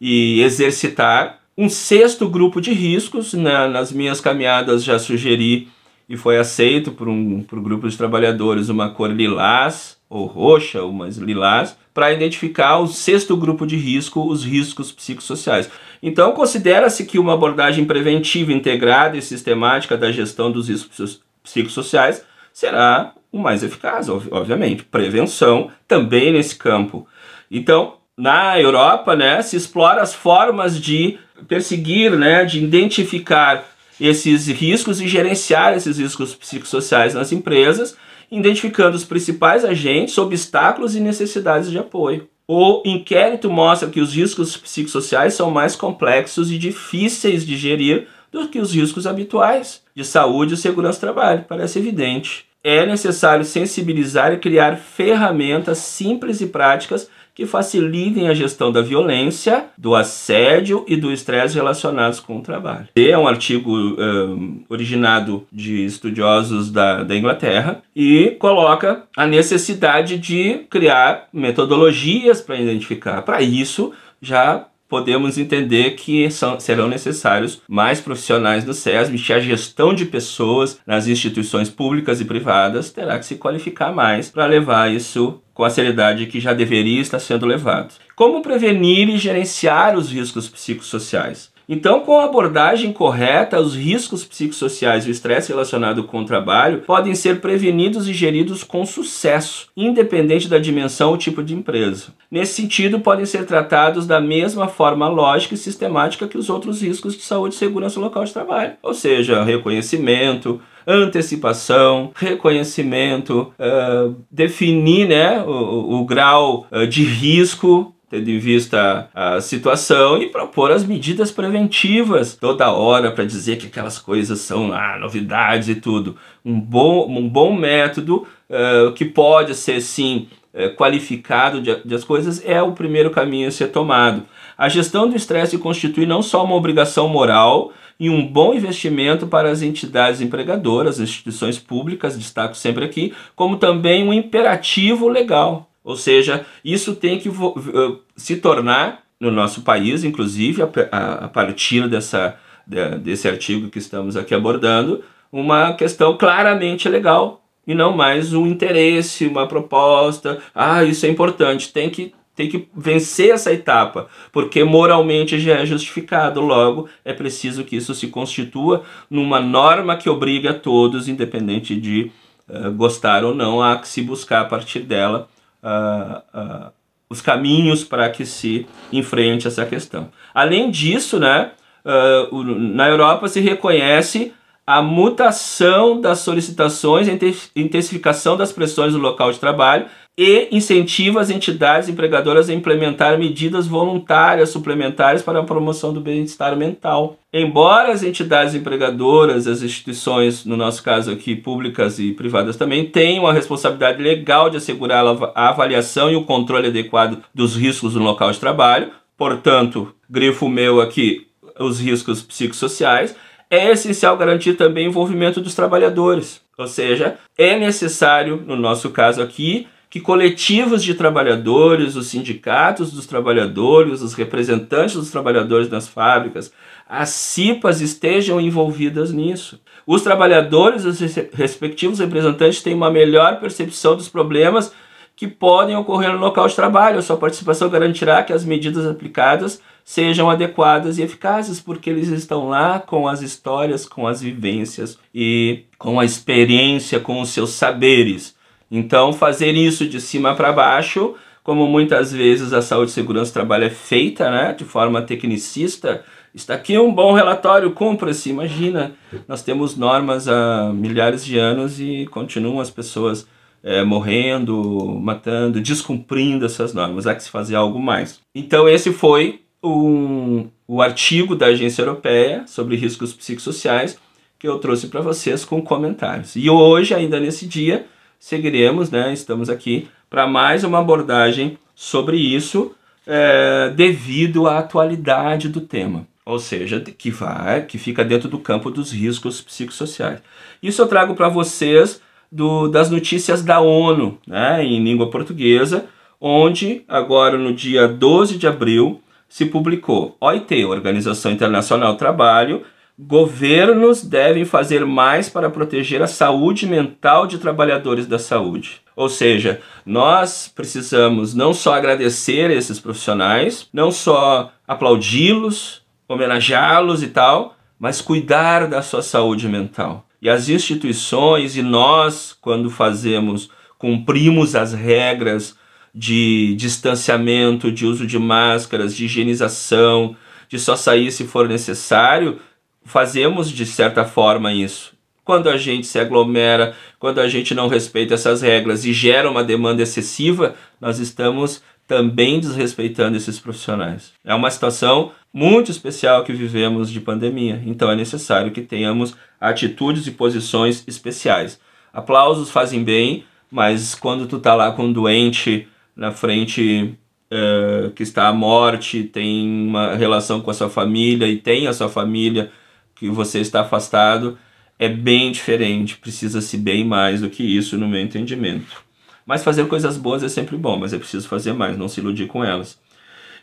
e 0.00 0.40
exercitar 0.42 1.40
um 1.56 1.68
sexto 1.68 2.28
grupo 2.28 2.60
de 2.60 2.72
riscos. 2.72 3.34
Né? 3.34 3.68
Nas 3.68 3.92
minhas 3.92 4.20
caminhadas 4.20 4.82
já 4.82 4.98
sugeri 4.98 5.68
e 6.08 6.16
foi 6.16 6.38
aceito 6.38 6.92
por 6.92 7.08
um 7.08 7.42
por 7.42 7.60
grupo 7.60 7.88
de 7.88 7.96
trabalhadores 7.96 8.68
uma 8.68 8.90
cor 8.90 9.10
lilás 9.10 9.96
ou 10.08 10.26
roxa, 10.26 10.82
ou 10.82 10.92
mais 10.92 11.16
lilás, 11.16 11.76
para 11.92 12.12
identificar 12.12 12.78
o 12.78 12.86
sexto 12.86 13.36
grupo 13.36 13.66
de 13.66 13.76
risco, 13.76 14.24
os 14.24 14.44
riscos 14.44 14.92
psicossociais. 14.92 15.68
Então, 16.00 16.32
considera-se 16.32 17.04
que 17.04 17.18
uma 17.18 17.34
abordagem 17.34 17.84
preventiva, 17.84 18.52
integrada 18.52 19.16
e 19.16 19.22
sistemática 19.22 19.96
da 19.96 20.12
gestão 20.12 20.52
dos 20.52 20.68
riscos 20.68 21.20
psicossociais 21.42 22.24
será 22.52 23.12
o 23.34 23.38
mais 23.38 23.64
eficaz, 23.64 24.08
obviamente. 24.08 24.84
Prevenção 24.84 25.68
também 25.88 26.32
nesse 26.32 26.54
campo. 26.54 27.04
Então, 27.50 27.94
na 28.16 28.60
Europa, 28.60 29.16
né, 29.16 29.42
se 29.42 29.56
explora 29.56 30.00
as 30.00 30.14
formas 30.14 30.80
de 30.80 31.18
perseguir, 31.48 32.12
né, 32.12 32.44
de 32.44 32.62
identificar 32.62 33.64
esses 34.00 34.46
riscos 34.46 35.00
e 35.00 35.08
gerenciar 35.08 35.74
esses 35.74 35.98
riscos 35.98 36.32
psicossociais 36.32 37.14
nas 37.14 37.32
empresas, 37.32 37.96
identificando 38.30 38.96
os 38.96 39.04
principais 39.04 39.64
agentes, 39.64 40.16
obstáculos 40.16 40.94
e 40.94 41.00
necessidades 41.00 41.68
de 41.72 41.78
apoio. 41.78 42.28
O 42.46 42.82
inquérito 42.84 43.50
mostra 43.50 43.88
que 43.88 44.00
os 44.00 44.14
riscos 44.14 44.56
psicossociais 44.56 45.34
são 45.34 45.50
mais 45.50 45.74
complexos 45.74 46.52
e 46.52 46.58
difíceis 46.58 47.44
de 47.44 47.56
gerir 47.56 48.06
do 48.30 48.48
que 48.48 48.60
os 48.60 48.72
riscos 48.72 49.08
habituais 49.08 49.82
de 49.94 50.04
saúde 50.04 50.54
e 50.54 50.56
segurança 50.56 50.98
do 50.98 51.00
trabalho, 51.00 51.44
parece 51.48 51.80
evidente 51.80 52.46
é 52.64 52.86
necessário 52.86 53.44
sensibilizar 53.44 54.32
e 54.32 54.38
criar 54.38 54.76
ferramentas 54.76 55.78
simples 55.78 56.40
e 56.40 56.46
práticas 56.46 57.10
que 57.34 57.46
facilitem 57.46 58.28
a 58.28 58.34
gestão 58.34 58.70
da 58.70 58.80
violência, 58.80 59.66
do 59.76 59.94
assédio 59.94 60.84
e 60.86 60.96
do 60.96 61.12
estresse 61.12 61.56
relacionados 61.56 62.20
com 62.20 62.38
o 62.38 62.42
trabalho. 62.42 62.88
É 62.94 63.18
um 63.18 63.26
artigo 63.26 63.76
um, 63.76 64.62
originado 64.68 65.44
de 65.52 65.84
estudiosos 65.84 66.70
da, 66.70 67.02
da 67.02 67.16
Inglaterra 67.16 67.82
e 67.94 68.36
coloca 68.38 69.02
a 69.16 69.26
necessidade 69.26 70.16
de 70.16 70.60
criar 70.70 71.28
metodologias 71.32 72.40
para 72.40 72.56
identificar. 72.56 73.22
Para 73.22 73.42
isso, 73.42 73.92
já 74.22 74.66
podemos 74.88 75.38
entender 75.38 75.92
que 75.92 76.30
são, 76.30 76.60
serão 76.60 76.88
necessários 76.88 77.62
mais 77.68 78.00
profissionais 78.00 78.64
no 78.64 78.74
que 79.18 79.32
a 79.32 79.40
gestão 79.40 79.94
de 79.94 80.04
pessoas 80.04 80.78
nas 80.86 81.06
instituições 81.06 81.70
públicas 81.70 82.20
e 82.20 82.24
privadas 82.24 82.90
terá 82.90 83.18
que 83.18 83.26
se 83.26 83.36
qualificar 83.36 83.92
mais 83.92 84.30
para 84.30 84.46
levar 84.46 84.92
isso 84.92 85.40
com 85.52 85.64
a 85.64 85.70
seriedade 85.70 86.26
que 86.26 86.40
já 86.40 86.52
deveria 86.52 87.00
estar 87.00 87.18
sendo 87.18 87.46
levado. 87.46 87.94
Como 88.16 88.42
prevenir 88.42 89.08
e 89.08 89.16
gerenciar 89.16 89.96
os 89.96 90.10
riscos 90.10 90.48
psicossociais? 90.48 91.53
Então, 91.68 92.00
com 92.00 92.18
a 92.18 92.24
abordagem 92.24 92.92
correta, 92.92 93.60
os 93.60 93.74
riscos 93.74 94.24
psicossociais 94.24 95.06
e 95.06 95.08
o 95.08 95.10
estresse 95.10 95.50
relacionado 95.50 96.04
com 96.04 96.20
o 96.20 96.24
trabalho 96.24 96.82
podem 96.82 97.14
ser 97.14 97.40
prevenidos 97.40 98.08
e 98.08 98.12
geridos 98.12 98.62
com 98.62 98.84
sucesso, 98.84 99.68
independente 99.76 100.48
da 100.48 100.58
dimensão 100.58 101.10
ou 101.10 101.16
tipo 101.16 101.42
de 101.42 101.54
empresa. 101.54 102.08
Nesse 102.30 102.54
sentido, 102.54 103.00
podem 103.00 103.24
ser 103.24 103.46
tratados 103.46 104.06
da 104.06 104.20
mesma 104.20 104.68
forma 104.68 105.08
lógica 105.08 105.54
e 105.54 105.58
sistemática 105.58 106.28
que 106.28 106.36
os 106.36 106.50
outros 106.50 106.82
riscos 106.82 107.16
de 107.16 107.22
saúde 107.22 107.54
e 107.54 107.58
segurança 107.58 107.98
local 107.98 108.24
de 108.24 108.32
trabalho, 108.32 108.72
ou 108.82 108.92
seja, 108.92 109.42
reconhecimento, 109.42 110.60
antecipação, 110.86 112.10
reconhecimento, 112.14 113.52
uh, 113.58 114.14
definir 114.30 115.08
né, 115.08 115.42
o, 115.42 116.00
o 116.00 116.04
grau 116.04 116.66
de 116.90 117.04
risco 117.04 117.93
tendo 118.10 118.30
em 118.30 118.38
vista 118.38 119.08
a 119.14 119.40
situação 119.40 120.20
e 120.20 120.28
propor 120.28 120.70
as 120.70 120.84
medidas 120.84 121.30
preventivas 121.30 122.34
toda 122.34 122.70
hora 122.70 123.10
para 123.10 123.24
dizer 123.24 123.56
que 123.56 123.66
aquelas 123.66 123.98
coisas 123.98 124.40
são 124.40 124.72
ah, 124.72 124.98
novidades 124.98 125.68
e 125.68 125.74
tudo. 125.74 126.16
Um 126.44 126.60
bom, 126.60 127.08
um 127.08 127.28
bom 127.28 127.54
método 127.54 128.26
uh, 128.48 128.92
que 128.92 129.04
pode 129.04 129.54
ser 129.54 129.80
sim 129.80 130.28
uh, 130.52 130.74
qualificado 130.76 131.60
de, 131.60 131.94
as 131.94 132.04
coisas 132.04 132.42
é 132.44 132.62
o 132.62 132.72
primeiro 132.72 133.10
caminho 133.10 133.48
a 133.48 133.50
ser 133.50 133.68
tomado. 133.68 134.24
A 134.56 134.68
gestão 134.68 135.08
do 135.08 135.16
estresse 135.16 135.58
constitui 135.58 136.06
não 136.06 136.22
só 136.22 136.44
uma 136.44 136.54
obrigação 136.54 137.08
moral 137.08 137.72
e 137.98 138.10
um 138.10 138.26
bom 138.26 138.54
investimento 138.54 139.26
para 139.26 139.50
as 139.50 139.62
entidades 139.62 140.20
empregadoras, 140.20 140.96
as 140.96 141.08
instituições 141.08 141.58
públicas, 141.58 142.18
destaco 142.18 142.56
sempre 142.56 142.84
aqui, 142.84 143.14
como 143.34 143.56
também 143.56 144.06
um 144.06 144.12
imperativo 144.12 145.08
legal. 145.08 145.70
Ou 145.84 145.96
seja, 145.96 146.46
isso 146.64 146.96
tem 146.96 147.18
que 147.18 147.28
uh, 147.28 148.00
se 148.16 148.36
tornar, 148.36 149.04
no 149.20 149.30
nosso 149.30 149.62
país, 149.62 150.04
inclusive, 150.04 150.62
a, 150.62 150.68
a, 150.90 151.12
a 151.24 151.28
partir 151.28 151.88
dessa, 151.88 152.36
de, 152.66 152.98
desse 152.98 153.28
artigo 153.28 153.70
que 153.70 153.78
estamos 153.78 154.16
aqui 154.16 154.34
abordando, 154.34 155.02
uma 155.30 155.72
questão 155.72 156.16
claramente 156.16 156.88
legal 156.88 157.44
e 157.66 157.74
não 157.74 157.96
mais 157.96 158.32
um 158.32 158.46
interesse, 158.46 159.26
uma 159.26 159.46
proposta. 159.46 160.40
Ah, 160.54 160.84
isso 160.84 161.06
é 161.06 161.08
importante. 161.08 161.72
Tem 161.72 161.90
que 161.90 162.12
tem 162.36 162.48
que 162.48 162.68
vencer 162.76 163.30
essa 163.30 163.52
etapa, 163.52 164.08
porque 164.32 164.64
moralmente 164.64 165.38
já 165.38 165.60
é 165.60 165.64
justificado. 165.64 166.40
Logo, 166.40 166.88
é 167.04 167.12
preciso 167.12 167.62
que 167.62 167.76
isso 167.76 167.94
se 167.94 168.08
constitua 168.08 168.82
numa 169.08 169.38
norma 169.38 169.96
que 169.96 170.10
obriga 170.10 170.50
a 170.50 170.54
todos, 170.54 171.06
independente 171.06 171.76
de 171.76 172.10
uh, 172.48 172.72
gostar 172.72 173.24
ou 173.24 173.36
não, 173.36 173.62
a 173.62 173.80
se 173.84 174.02
buscar 174.02 174.40
a 174.40 174.44
partir 174.46 174.80
dela 174.80 175.28
uh, 175.64 176.38
uh, 176.38 176.72
os 177.08 177.20
caminhos 177.20 177.82
para 177.82 178.08
que 178.10 178.26
se 178.26 178.66
enfrente 178.92 179.48
essa 179.48 179.64
questão. 179.64 180.10
Além 180.34 180.70
disso, 180.70 181.18
né, 181.18 181.52
na 181.84 182.88
Europa 182.88 183.28
se 183.28 183.40
reconhece 183.40 184.32
a 184.66 184.80
mutação 184.80 186.00
das 186.00 186.20
solicitações, 186.20 187.08
a 187.08 187.12
intensificação 187.54 188.36
das 188.36 188.52
pressões 188.52 188.94
no 188.94 188.98
local 188.98 189.30
de 189.30 189.38
trabalho 189.38 189.86
e 190.16 190.48
incentiva 190.52 191.20
as 191.20 191.28
entidades 191.28 191.88
empregadoras 191.88 192.48
a 192.48 192.54
implementar 192.54 193.18
medidas 193.18 193.66
voluntárias 193.66 194.50
suplementares 194.50 195.22
para 195.22 195.40
a 195.40 195.44
promoção 195.44 195.92
do 195.92 196.00
bem-estar 196.00 196.56
mental. 196.56 197.18
Embora 197.32 197.90
as 197.90 198.04
entidades 198.04 198.54
empregadoras, 198.54 199.48
as 199.48 199.60
instituições, 199.60 200.44
no 200.44 200.56
nosso 200.56 200.82
caso 200.84 201.10
aqui, 201.10 201.34
públicas 201.34 201.98
e 201.98 202.12
privadas 202.12 202.56
também, 202.56 202.86
tenham 202.86 203.26
a 203.26 203.32
responsabilidade 203.32 204.00
legal 204.00 204.48
de 204.48 204.56
assegurar 204.56 205.04
a 205.34 205.48
avaliação 205.48 206.10
e 206.10 206.16
o 206.16 206.24
controle 206.24 206.68
adequado 206.68 207.22
dos 207.34 207.56
riscos 207.56 207.96
no 207.96 208.04
local 208.04 208.30
de 208.30 208.38
trabalho, 208.38 208.92
portanto, 209.16 209.92
grifo 210.08 210.48
meu 210.48 210.80
aqui, 210.80 211.26
os 211.58 211.80
riscos 211.80 212.22
psicossociais, 212.22 213.16
é 213.50 213.70
essencial 213.70 214.16
garantir 214.16 214.54
também 214.54 214.86
o 214.86 214.90
envolvimento 214.90 215.40
dos 215.40 215.54
trabalhadores. 215.54 216.40
Ou 216.56 216.68
seja, 216.68 217.18
é 217.36 217.58
necessário, 217.58 218.42
no 218.46 218.56
nosso 218.56 218.90
caso 218.90 219.20
aqui, 219.20 219.66
que 219.94 220.00
coletivos 220.00 220.82
de 220.82 220.92
trabalhadores, 220.92 221.94
os 221.94 222.08
sindicatos 222.08 222.90
dos 222.90 223.06
trabalhadores, 223.06 224.02
os 224.02 224.12
representantes 224.12 224.96
dos 224.96 225.08
trabalhadores 225.08 225.70
nas 225.70 225.86
fábricas, 225.86 226.52
as 226.88 227.10
CIPAs 227.10 227.80
estejam 227.80 228.40
envolvidas 228.40 229.12
nisso. 229.12 229.60
Os 229.86 230.02
trabalhadores, 230.02 230.84
os 230.84 230.98
respectivos 231.32 232.00
representantes, 232.00 232.60
têm 232.60 232.74
uma 232.74 232.90
melhor 232.90 233.38
percepção 233.38 233.94
dos 233.94 234.08
problemas 234.08 234.72
que 235.14 235.28
podem 235.28 235.76
ocorrer 235.76 236.12
no 236.12 236.18
local 236.18 236.48
de 236.48 236.56
trabalho. 236.56 236.98
A 236.98 237.02
sua 237.02 237.16
participação 237.16 237.70
garantirá 237.70 238.20
que 238.24 238.32
as 238.32 238.44
medidas 238.44 238.84
aplicadas 238.84 239.62
sejam 239.84 240.28
adequadas 240.28 240.98
e 240.98 241.02
eficazes, 241.02 241.60
porque 241.60 241.88
eles 241.88 242.08
estão 242.08 242.48
lá 242.48 242.80
com 242.80 243.06
as 243.06 243.22
histórias, 243.22 243.86
com 243.86 244.08
as 244.08 244.20
vivências 244.20 244.98
e 245.14 245.66
com 245.78 246.00
a 246.00 246.04
experiência, 246.04 246.98
com 246.98 247.20
os 247.20 247.28
seus 247.28 247.50
saberes. 247.50 248.33
Então, 248.76 249.12
fazer 249.12 249.52
isso 249.52 249.86
de 249.88 250.00
cima 250.00 250.34
para 250.34 250.52
baixo, 250.52 251.14
como 251.42 251.66
muitas 251.66 252.12
vezes 252.12 252.52
a 252.52 252.60
saúde 252.60 252.90
e 252.90 252.94
segurança 252.94 253.30
do 253.30 253.34
trabalho 253.34 253.64
é 253.64 253.70
feita, 253.70 254.30
né, 254.30 254.52
de 254.52 254.64
forma 254.64 255.00
tecnicista, 255.02 256.04
está 256.34 256.54
aqui 256.54 256.76
um 256.76 256.92
bom 256.92 257.12
relatório, 257.12 257.70
cumpra-se. 257.70 258.30
Imagina, 258.30 258.92
nós 259.28 259.42
temos 259.42 259.76
normas 259.76 260.26
há 260.26 260.72
milhares 260.74 261.24
de 261.24 261.38
anos 261.38 261.78
e 261.78 262.06
continuam 262.10 262.60
as 262.60 262.70
pessoas 262.70 263.28
é, 263.62 263.84
morrendo, 263.84 264.98
matando, 265.00 265.60
descumprindo 265.60 266.44
essas 266.44 266.74
normas. 266.74 267.06
Há 267.06 267.14
que 267.14 267.22
se 267.22 267.30
fazer 267.30 267.54
algo 267.54 267.78
mais. 267.78 268.20
Então, 268.34 268.68
esse 268.68 268.92
foi 268.92 269.42
um, 269.62 270.48
o 270.66 270.82
artigo 270.82 271.36
da 271.36 271.46
Agência 271.46 271.82
Europeia 271.82 272.44
sobre 272.46 272.74
riscos 272.74 273.12
psicossociais 273.12 273.98
que 274.38 274.48
eu 274.48 274.58
trouxe 274.58 274.88
para 274.88 275.00
vocês 275.00 275.44
com 275.44 275.62
comentários. 275.62 276.36
E 276.36 276.50
hoje, 276.50 276.92
ainda 276.92 277.18
nesse 277.18 277.46
dia, 277.46 277.86
seguiremos, 278.24 278.90
né, 278.90 279.12
estamos 279.12 279.50
aqui 279.50 279.86
para 280.08 280.26
mais 280.26 280.64
uma 280.64 280.78
abordagem 280.78 281.58
sobre 281.74 282.16
isso 282.16 282.74
é, 283.06 283.70
devido 283.76 284.48
à 284.48 284.60
atualidade 284.60 285.46
do 285.46 285.60
tema. 285.60 286.06
Ou 286.24 286.38
seja, 286.38 286.80
que 286.80 287.10
vai, 287.10 287.66
que 287.66 287.76
fica 287.76 288.02
dentro 288.02 288.26
do 288.26 288.38
campo 288.38 288.70
dos 288.70 288.92
riscos 288.92 289.42
psicossociais. 289.42 290.22
Isso 290.62 290.80
eu 290.80 290.86
trago 290.86 291.14
para 291.14 291.28
vocês 291.28 292.00
do, 292.32 292.66
das 292.66 292.88
notícias 292.88 293.42
da 293.42 293.60
ONU, 293.60 294.18
né, 294.26 294.64
em 294.64 294.82
língua 294.82 295.10
portuguesa, 295.10 295.84
onde 296.18 296.82
agora 296.88 297.36
no 297.36 297.52
dia 297.52 297.86
12 297.86 298.38
de 298.38 298.46
abril 298.46 299.02
se 299.28 299.44
publicou 299.44 300.16
OIT, 300.18 300.64
Organização 300.64 301.30
Internacional 301.30 301.92
do 301.92 301.98
Trabalho, 301.98 302.62
governos 302.98 304.04
devem 304.04 304.44
fazer 304.44 304.86
mais 304.86 305.28
para 305.28 305.50
proteger 305.50 306.00
a 306.00 306.06
saúde 306.06 306.66
mental 306.66 307.26
de 307.26 307.38
trabalhadores 307.38 308.06
da 308.06 308.18
saúde. 308.18 308.80
Ou 308.94 309.08
seja, 309.08 309.60
nós 309.84 310.50
precisamos 310.54 311.34
não 311.34 311.52
só 311.52 311.74
agradecer 311.74 312.50
esses 312.50 312.78
profissionais, 312.78 313.68
não 313.72 313.90
só 313.90 314.52
aplaudi-los, 314.66 315.82
homenageá-los 316.08 317.02
e 317.02 317.08
tal, 317.08 317.56
mas 317.78 318.00
cuidar 318.00 318.68
da 318.68 318.80
sua 318.80 319.02
saúde 319.02 319.48
mental. 319.48 320.06
E 320.22 320.30
as 320.30 320.48
instituições 320.48 321.56
e 321.56 321.62
nós, 321.62 322.36
quando 322.40 322.70
fazemos, 322.70 323.50
cumprimos 323.76 324.54
as 324.54 324.72
regras 324.72 325.56
de 325.94 326.54
distanciamento, 326.56 327.70
de 327.70 327.84
uso 327.84 328.06
de 328.06 328.18
máscaras, 328.18 328.96
de 328.96 329.04
higienização, 329.04 330.16
de 330.48 330.58
só 330.58 330.76
sair 330.76 331.10
se 331.10 331.24
for 331.24 331.48
necessário, 331.48 332.38
fazemos 332.84 333.50
de 333.50 333.66
certa 333.66 334.04
forma 334.04 334.52
isso. 334.52 334.94
Quando 335.24 335.48
a 335.48 335.56
gente 335.56 335.86
se 335.86 335.98
aglomera, 335.98 336.74
quando 336.98 337.18
a 337.18 337.28
gente 337.28 337.54
não 337.54 337.66
respeita 337.66 338.14
essas 338.14 338.42
regras 338.42 338.84
e 338.84 338.92
gera 338.92 339.30
uma 339.30 339.42
demanda 339.42 339.82
excessiva, 339.82 340.54
nós 340.78 340.98
estamos 340.98 341.62
também 341.86 342.40
desrespeitando 342.40 343.16
esses 343.16 343.38
profissionais. 343.38 344.12
É 344.24 344.34
uma 344.34 344.50
situação 344.50 345.12
muito 345.32 345.70
especial 345.70 346.24
que 346.24 346.32
vivemos 346.32 346.90
de 346.90 347.00
pandemia, 347.00 347.62
então 347.66 347.90
é 347.90 347.96
necessário 347.96 348.52
que 348.52 348.62
tenhamos 348.62 349.16
atitudes 349.40 350.06
e 350.06 350.10
posições 350.10 350.84
especiais. 350.86 351.58
Aplausos 351.92 352.50
fazem 352.50 352.82
bem, 352.84 353.24
mas 353.50 353.94
quando 353.94 354.26
tu 354.26 354.38
tá 354.38 354.54
lá 354.54 354.72
com 354.72 354.84
um 354.84 354.92
doente 354.92 355.68
na 355.96 356.10
frente 356.10 356.94
uh, 357.30 357.90
que 357.90 358.02
está 358.02 358.28
à 358.28 358.32
morte, 358.32 359.04
tem 359.04 359.66
uma 359.68 359.94
relação 359.94 360.40
com 360.40 360.50
a 360.50 360.54
sua 360.54 360.68
família 360.68 361.26
e 361.26 361.36
tem 361.36 361.66
a 361.66 361.72
sua 361.72 361.88
família 361.88 362.50
que 362.94 363.08
você 363.08 363.40
está 363.40 363.60
afastado, 363.60 364.38
é 364.78 364.88
bem 364.88 365.32
diferente, 365.32 365.96
precisa-se 365.96 366.56
bem 366.56 366.84
mais 366.84 367.20
do 367.20 367.30
que 367.30 367.42
isso 367.42 367.76
no 367.76 367.88
meu 367.88 368.00
entendimento. 368.00 368.82
Mas 369.26 369.42
fazer 369.42 369.66
coisas 369.66 369.96
boas 369.96 370.22
é 370.22 370.28
sempre 370.28 370.56
bom, 370.56 370.78
mas 370.78 370.92
é 370.92 370.98
preciso 370.98 371.28
fazer 371.28 371.52
mais, 371.52 371.78
não 371.78 371.88
se 371.88 372.00
iludir 372.00 372.26
com 372.26 372.44
elas. 372.44 372.78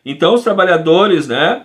Então, 0.03 0.33
os 0.33 0.43
trabalhadores, 0.43 1.27
né? 1.27 1.63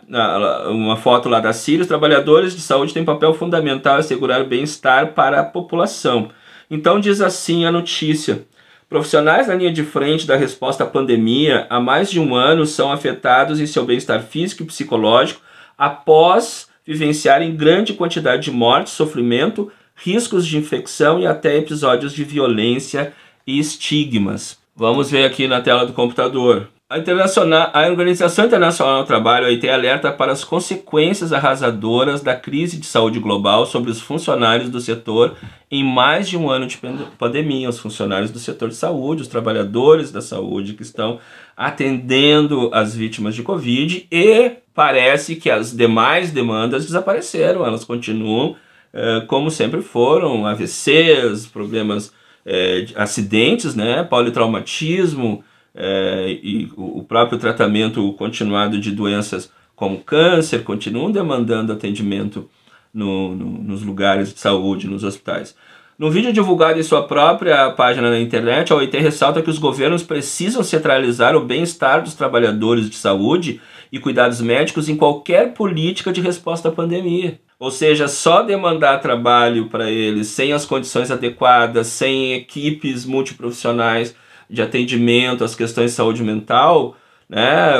Uma 0.68 0.96
foto 0.96 1.28
lá 1.28 1.40
da 1.40 1.52
Síria, 1.52 1.82
os 1.82 1.88
trabalhadores 1.88 2.54
de 2.54 2.60
saúde 2.60 2.92
têm 2.92 3.04
papel 3.04 3.32
fundamental 3.32 3.96
assegurar 3.96 4.42
o 4.42 4.46
bem-estar 4.46 5.14
para 5.14 5.40
a 5.40 5.44
população. 5.44 6.30
Então, 6.70 7.00
diz 7.00 7.20
assim 7.22 7.64
a 7.64 7.72
notícia: 7.72 8.46
Profissionais 8.88 9.48
na 9.48 9.54
linha 9.54 9.72
de 9.72 9.82
frente 9.82 10.26
da 10.26 10.36
resposta 10.36 10.84
à 10.84 10.86
pandemia 10.86 11.66
há 11.70 11.80
mais 11.80 12.10
de 12.10 12.20
um 12.20 12.34
ano 12.34 12.66
são 12.66 12.92
afetados 12.92 13.58
em 13.58 13.66
seu 13.66 13.84
bem-estar 13.84 14.22
físico 14.22 14.62
e 14.62 14.66
psicológico 14.66 15.40
após 15.76 16.68
vivenciarem 16.86 17.56
grande 17.56 17.94
quantidade 17.94 18.44
de 18.44 18.50
morte, 18.50 18.90
sofrimento, 18.90 19.72
riscos 19.94 20.46
de 20.46 20.56
infecção 20.56 21.18
e 21.18 21.26
até 21.26 21.56
episódios 21.56 22.12
de 22.12 22.22
violência 22.22 23.12
e 23.46 23.58
estigmas. 23.58 24.58
Vamos 24.74 25.10
ver 25.10 25.24
aqui 25.24 25.48
na 25.48 25.60
tela 25.60 25.86
do 25.86 25.92
computador. 25.92 26.68
A, 26.88 26.98
internacional, 26.98 27.68
a 27.72 27.88
Organização 27.88 28.44
Internacional 28.44 29.02
do 29.02 29.08
Trabalho, 29.08 29.46
OIT, 29.46 29.68
alerta 29.68 30.12
para 30.12 30.30
as 30.30 30.44
consequências 30.44 31.32
arrasadoras 31.32 32.20
da 32.22 32.36
crise 32.36 32.76
de 32.76 32.86
saúde 32.86 33.18
global 33.18 33.66
sobre 33.66 33.90
os 33.90 34.00
funcionários 34.00 34.70
do 34.70 34.78
setor 34.80 35.34
em 35.68 35.82
mais 35.82 36.28
de 36.28 36.36
um 36.36 36.48
ano 36.48 36.68
de 36.68 36.78
pandemia. 37.18 37.68
Os 37.68 37.80
funcionários 37.80 38.30
do 38.30 38.38
setor 38.38 38.68
de 38.68 38.76
saúde, 38.76 39.22
os 39.22 39.26
trabalhadores 39.26 40.12
da 40.12 40.20
saúde 40.20 40.74
que 40.74 40.82
estão 40.82 41.18
atendendo 41.56 42.70
as 42.72 42.94
vítimas 42.94 43.34
de 43.34 43.42
Covid 43.42 44.06
e 44.08 44.52
parece 44.72 45.34
que 45.34 45.50
as 45.50 45.76
demais 45.76 46.30
demandas 46.30 46.86
desapareceram, 46.86 47.66
elas 47.66 47.84
continuam 47.84 48.54
eh, 48.92 49.24
como 49.26 49.50
sempre 49.50 49.82
foram, 49.82 50.46
AVCs, 50.46 51.48
problemas, 51.48 52.12
eh, 52.44 52.86
acidentes, 52.94 53.74
né, 53.74 54.04
politraumatismo, 54.04 55.42
é, 55.76 56.38
e 56.42 56.70
o 56.76 57.02
próprio 57.02 57.38
tratamento 57.38 58.12
continuado 58.14 58.80
de 58.80 58.90
doenças 58.90 59.52
como 59.74 59.98
câncer 59.98 60.64
continuam 60.64 61.10
demandando 61.10 61.72
atendimento 61.72 62.48
no, 62.92 63.34
no, 63.34 63.44
nos 63.62 63.82
lugares 63.82 64.32
de 64.32 64.40
saúde, 64.40 64.88
nos 64.88 65.04
hospitais. 65.04 65.54
No 65.98 66.10
vídeo 66.10 66.32
divulgado 66.32 66.78
em 66.78 66.82
sua 66.82 67.06
própria 67.06 67.70
página 67.70 68.10
na 68.10 68.18
internet, 68.18 68.72
a 68.72 68.76
OIT 68.76 68.98
ressalta 68.98 69.40
que 69.40 69.48
os 69.48 69.58
governos 69.58 70.02
precisam 70.02 70.62
centralizar 70.62 71.34
o 71.34 71.44
bem-estar 71.44 72.02
dos 72.02 72.14
trabalhadores 72.14 72.88
de 72.90 72.96
saúde 72.96 73.60
e 73.90 73.98
cuidados 73.98 74.40
médicos 74.40 74.88
em 74.88 74.96
qualquer 74.96 75.54
política 75.54 76.12
de 76.12 76.20
resposta 76.20 76.68
à 76.68 76.72
pandemia. 76.72 77.40
Ou 77.58 77.70
seja, 77.70 78.08
só 78.08 78.42
demandar 78.42 79.00
trabalho 79.00 79.68
para 79.70 79.90
eles 79.90 80.26
sem 80.26 80.52
as 80.52 80.66
condições 80.66 81.10
adequadas, 81.10 81.86
sem 81.86 82.34
equipes 82.34 83.06
multiprofissionais, 83.06 84.14
de 84.48 84.62
atendimento 84.62 85.44
às 85.44 85.54
questões 85.54 85.90
de 85.90 85.96
saúde 85.96 86.22
mental 86.22 86.96
né, 87.28 87.74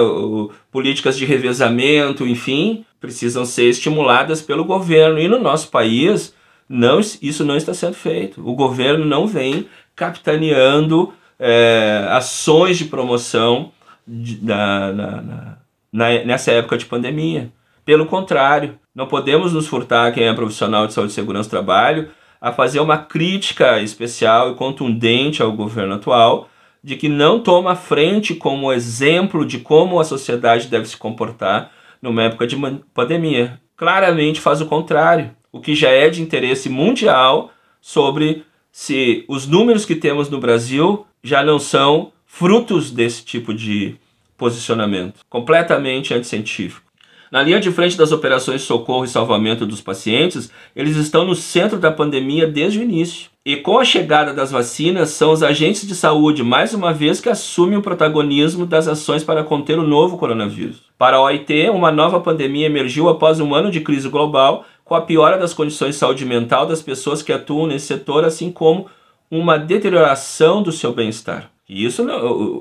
políticas 0.71 1.17
de 1.17 1.25
revezamento, 1.25 2.27
enfim, 2.27 2.85
precisam 3.01 3.45
ser 3.45 3.69
estimuladas 3.69 4.43
pelo 4.43 4.65
governo. 4.65 5.19
E 5.19 5.29
no 5.29 5.39
nosso 5.39 5.71
país, 5.71 6.35
não, 6.69 7.01
isso 7.01 7.45
não 7.45 7.57
está 7.57 7.73
sendo 7.73 7.95
feito. 7.95 8.47
O 8.47 8.55
governo 8.55 9.05
não 9.05 9.27
vem 9.27 9.69
capitaneando 9.95 11.13
é, 11.39 12.07
ações 12.11 12.77
de 12.77 12.87
promoção 12.87 13.73
de, 14.07 14.45
na, 14.45 14.93
na, 14.93 15.57
na, 15.93 16.25
nessa 16.25 16.53
época 16.53 16.77
de 16.77 16.87
pandemia. 16.87 17.51
Pelo 17.85 18.07
contrário, 18.07 18.79
não 18.95 19.07
podemos 19.07 19.53
nos 19.53 19.69
furtar, 19.69 20.13
quem 20.13 20.25
é 20.25 20.35
profissional 20.35 20.87
de 20.87 20.93
saúde 20.93 21.13
e 21.13 21.15
segurança 21.15 21.49
do 21.49 21.51
trabalho, 21.51 22.09
a 22.41 22.53
fazer 22.53 22.81
uma 22.81 22.99
crítica 22.99 23.81
especial 23.81 24.51
e 24.51 24.55
contundente 24.57 25.41
ao 25.41 25.53
governo 25.53 25.95
atual 25.95 26.49
de 26.87 26.95
que 26.95 27.09
não 27.09 27.41
toma 27.41 27.75
frente 27.75 28.33
como 28.33 28.73
exemplo 28.73 29.45
de 29.45 29.59
como 29.59 29.99
a 29.99 30.05
sociedade 30.05 30.69
deve 30.69 30.87
se 30.87 30.97
comportar 30.97 31.73
numa 32.01 32.23
época 32.23 32.47
de 32.47 32.57
pandemia. 32.95 33.61
Claramente 33.77 34.41
faz 34.41 34.61
o 34.61 34.67
contrário, 34.67 35.33
o 35.51 35.61
que 35.61 35.75
já 35.75 35.89
é 35.89 36.09
de 36.09 36.23
interesse 36.23 36.69
mundial 36.69 37.51
sobre 37.81 38.45
se 38.71 39.25
os 39.27 39.49
números 39.49 39.85
que 39.85 39.97
temos 39.97 40.31
no 40.31 40.39
Brasil 40.39 41.05
já 41.25 41.43
não 41.43 41.59
são 41.59 42.13
frutos 42.25 42.93
desse 42.93 43.25
tipo 43.25 43.53
de 43.53 43.97
posicionamento 44.39 45.23
completamente 45.29 46.15
anticientífico. 46.15 46.87
Na 47.33 47.43
linha 47.43 47.59
de 47.59 47.73
frente 47.73 47.99
das 47.99 48.13
operações 48.13 48.63
socorro 48.63 49.05
e 49.05 49.09
salvamento 49.09 49.67
dos 49.67 49.81
pacientes, 49.81 50.53
eles 50.77 50.97
estão 50.97 51.25
no 51.25 51.35
centro 51.35 51.81
da 51.81 51.91
pandemia 51.91 52.47
desde 52.47 52.79
o 52.79 52.83
início. 52.83 53.29
E 53.47 53.55
com 53.55 53.79
a 53.79 53.85
chegada 53.85 54.35
das 54.35 54.51
vacinas, 54.51 55.11
são 55.11 55.31
os 55.31 55.41
agentes 55.41 55.87
de 55.87 55.95
saúde, 55.95 56.43
mais 56.43 56.75
uma 56.75 56.93
vez, 56.93 57.21
que 57.21 57.29
assumem 57.29 57.79
o 57.79 57.81
protagonismo 57.81 58.67
das 58.67 58.89
ações 58.89 59.23
para 59.23 59.45
conter 59.45 59.79
o 59.79 59.87
novo 59.87 60.19
coronavírus. 60.19 60.83
Para 60.99 61.19
a 61.19 61.23
OIT, 61.23 61.71
uma 61.71 61.93
nova 61.93 62.19
pandemia 62.19 62.67
emergiu 62.67 63.09
após 63.09 63.39
um 63.39 63.55
ano 63.55 63.71
de 63.71 63.81
crise 63.81 64.09
global, 64.09 64.65
com 64.85 64.97
a 64.97 65.01
piora 65.01 65.39
das 65.39 65.55
condições 65.55 65.91
de 65.91 66.01
saúde 66.01 66.27
mental 66.27 66.67
das 66.67 66.83
pessoas 66.83 67.23
que 67.23 67.33
atuam 67.33 67.69
nesse 67.69 67.87
setor, 67.87 68.25
assim 68.25 68.51
como 68.51 68.89
uma 69.31 69.57
deterioração 69.57 70.61
do 70.61 70.73
seu 70.73 70.93
bem-estar. 70.93 71.49
E 71.69 71.85
isso, 71.85 72.05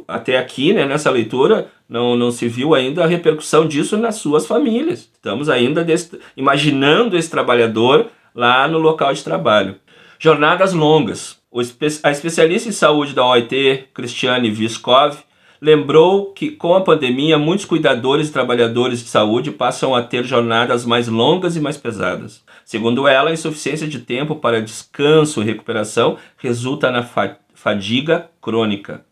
até 0.08 0.38
aqui, 0.38 0.72
né, 0.72 0.86
nessa 0.86 1.10
leitura, 1.10 1.68
não, 1.90 2.16
não 2.16 2.30
se 2.30 2.48
viu 2.48 2.76
ainda 2.76 3.04
a 3.04 3.08
repercussão 3.08 3.68
disso 3.68 3.98
nas 3.98 4.18
suas 4.18 4.46
famílias. 4.46 5.10
Estamos 5.12 5.50
ainda 5.50 5.84
imaginando 6.38 7.18
esse 7.18 7.32
trabalhador 7.32 8.06
lá 8.36 8.68
no 8.68 8.78
local 8.78 9.12
de 9.14 9.24
trabalho. 9.24 9.78
Jornadas 10.26 10.74
longas. 10.74 11.40
A 12.02 12.10
especialista 12.10 12.68
em 12.68 12.72
saúde 12.72 13.14
da 13.14 13.24
OIT, 13.24 13.90
Cristiane 13.94 14.50
Viskov, 14.50 15.20
lembrou 15.62 16.34
que 16.34 16.50
com 16.50 16.74
a 16.74 16.82
pandemia 16.82 17.38
muitos 17.38 17.64
cuidadores 17.64 18.28
e 18.30 18.34
trabalhadores 18.34 19.04
de 19.04 19.08
saúde 19.08 19.52
passam 19.52 19.94
a 19.94 20.02
ter 20.02 20.24
jornadas 20.24 20.84
mais 20.84 21.08
longas 21.08 21.56
e 21.56 21.60
mais 21.60 21.78
pesadas. 21.78 22.44
Segundo 22.66 23.08
ela, 23.08 23.30
a 23.30 23.34
insuficiência 23.34 23.88
de 23.88 24.00
tempo 24.00 24.38
para 24.38 24.64
descanso 24.64 25.44
e 25.44 25.46
recuperação 25.46 26.18
resulta 26.38 26.90
na 26.90 27.08
fadiga 27.54 28.28
crônica. 28.42 29.06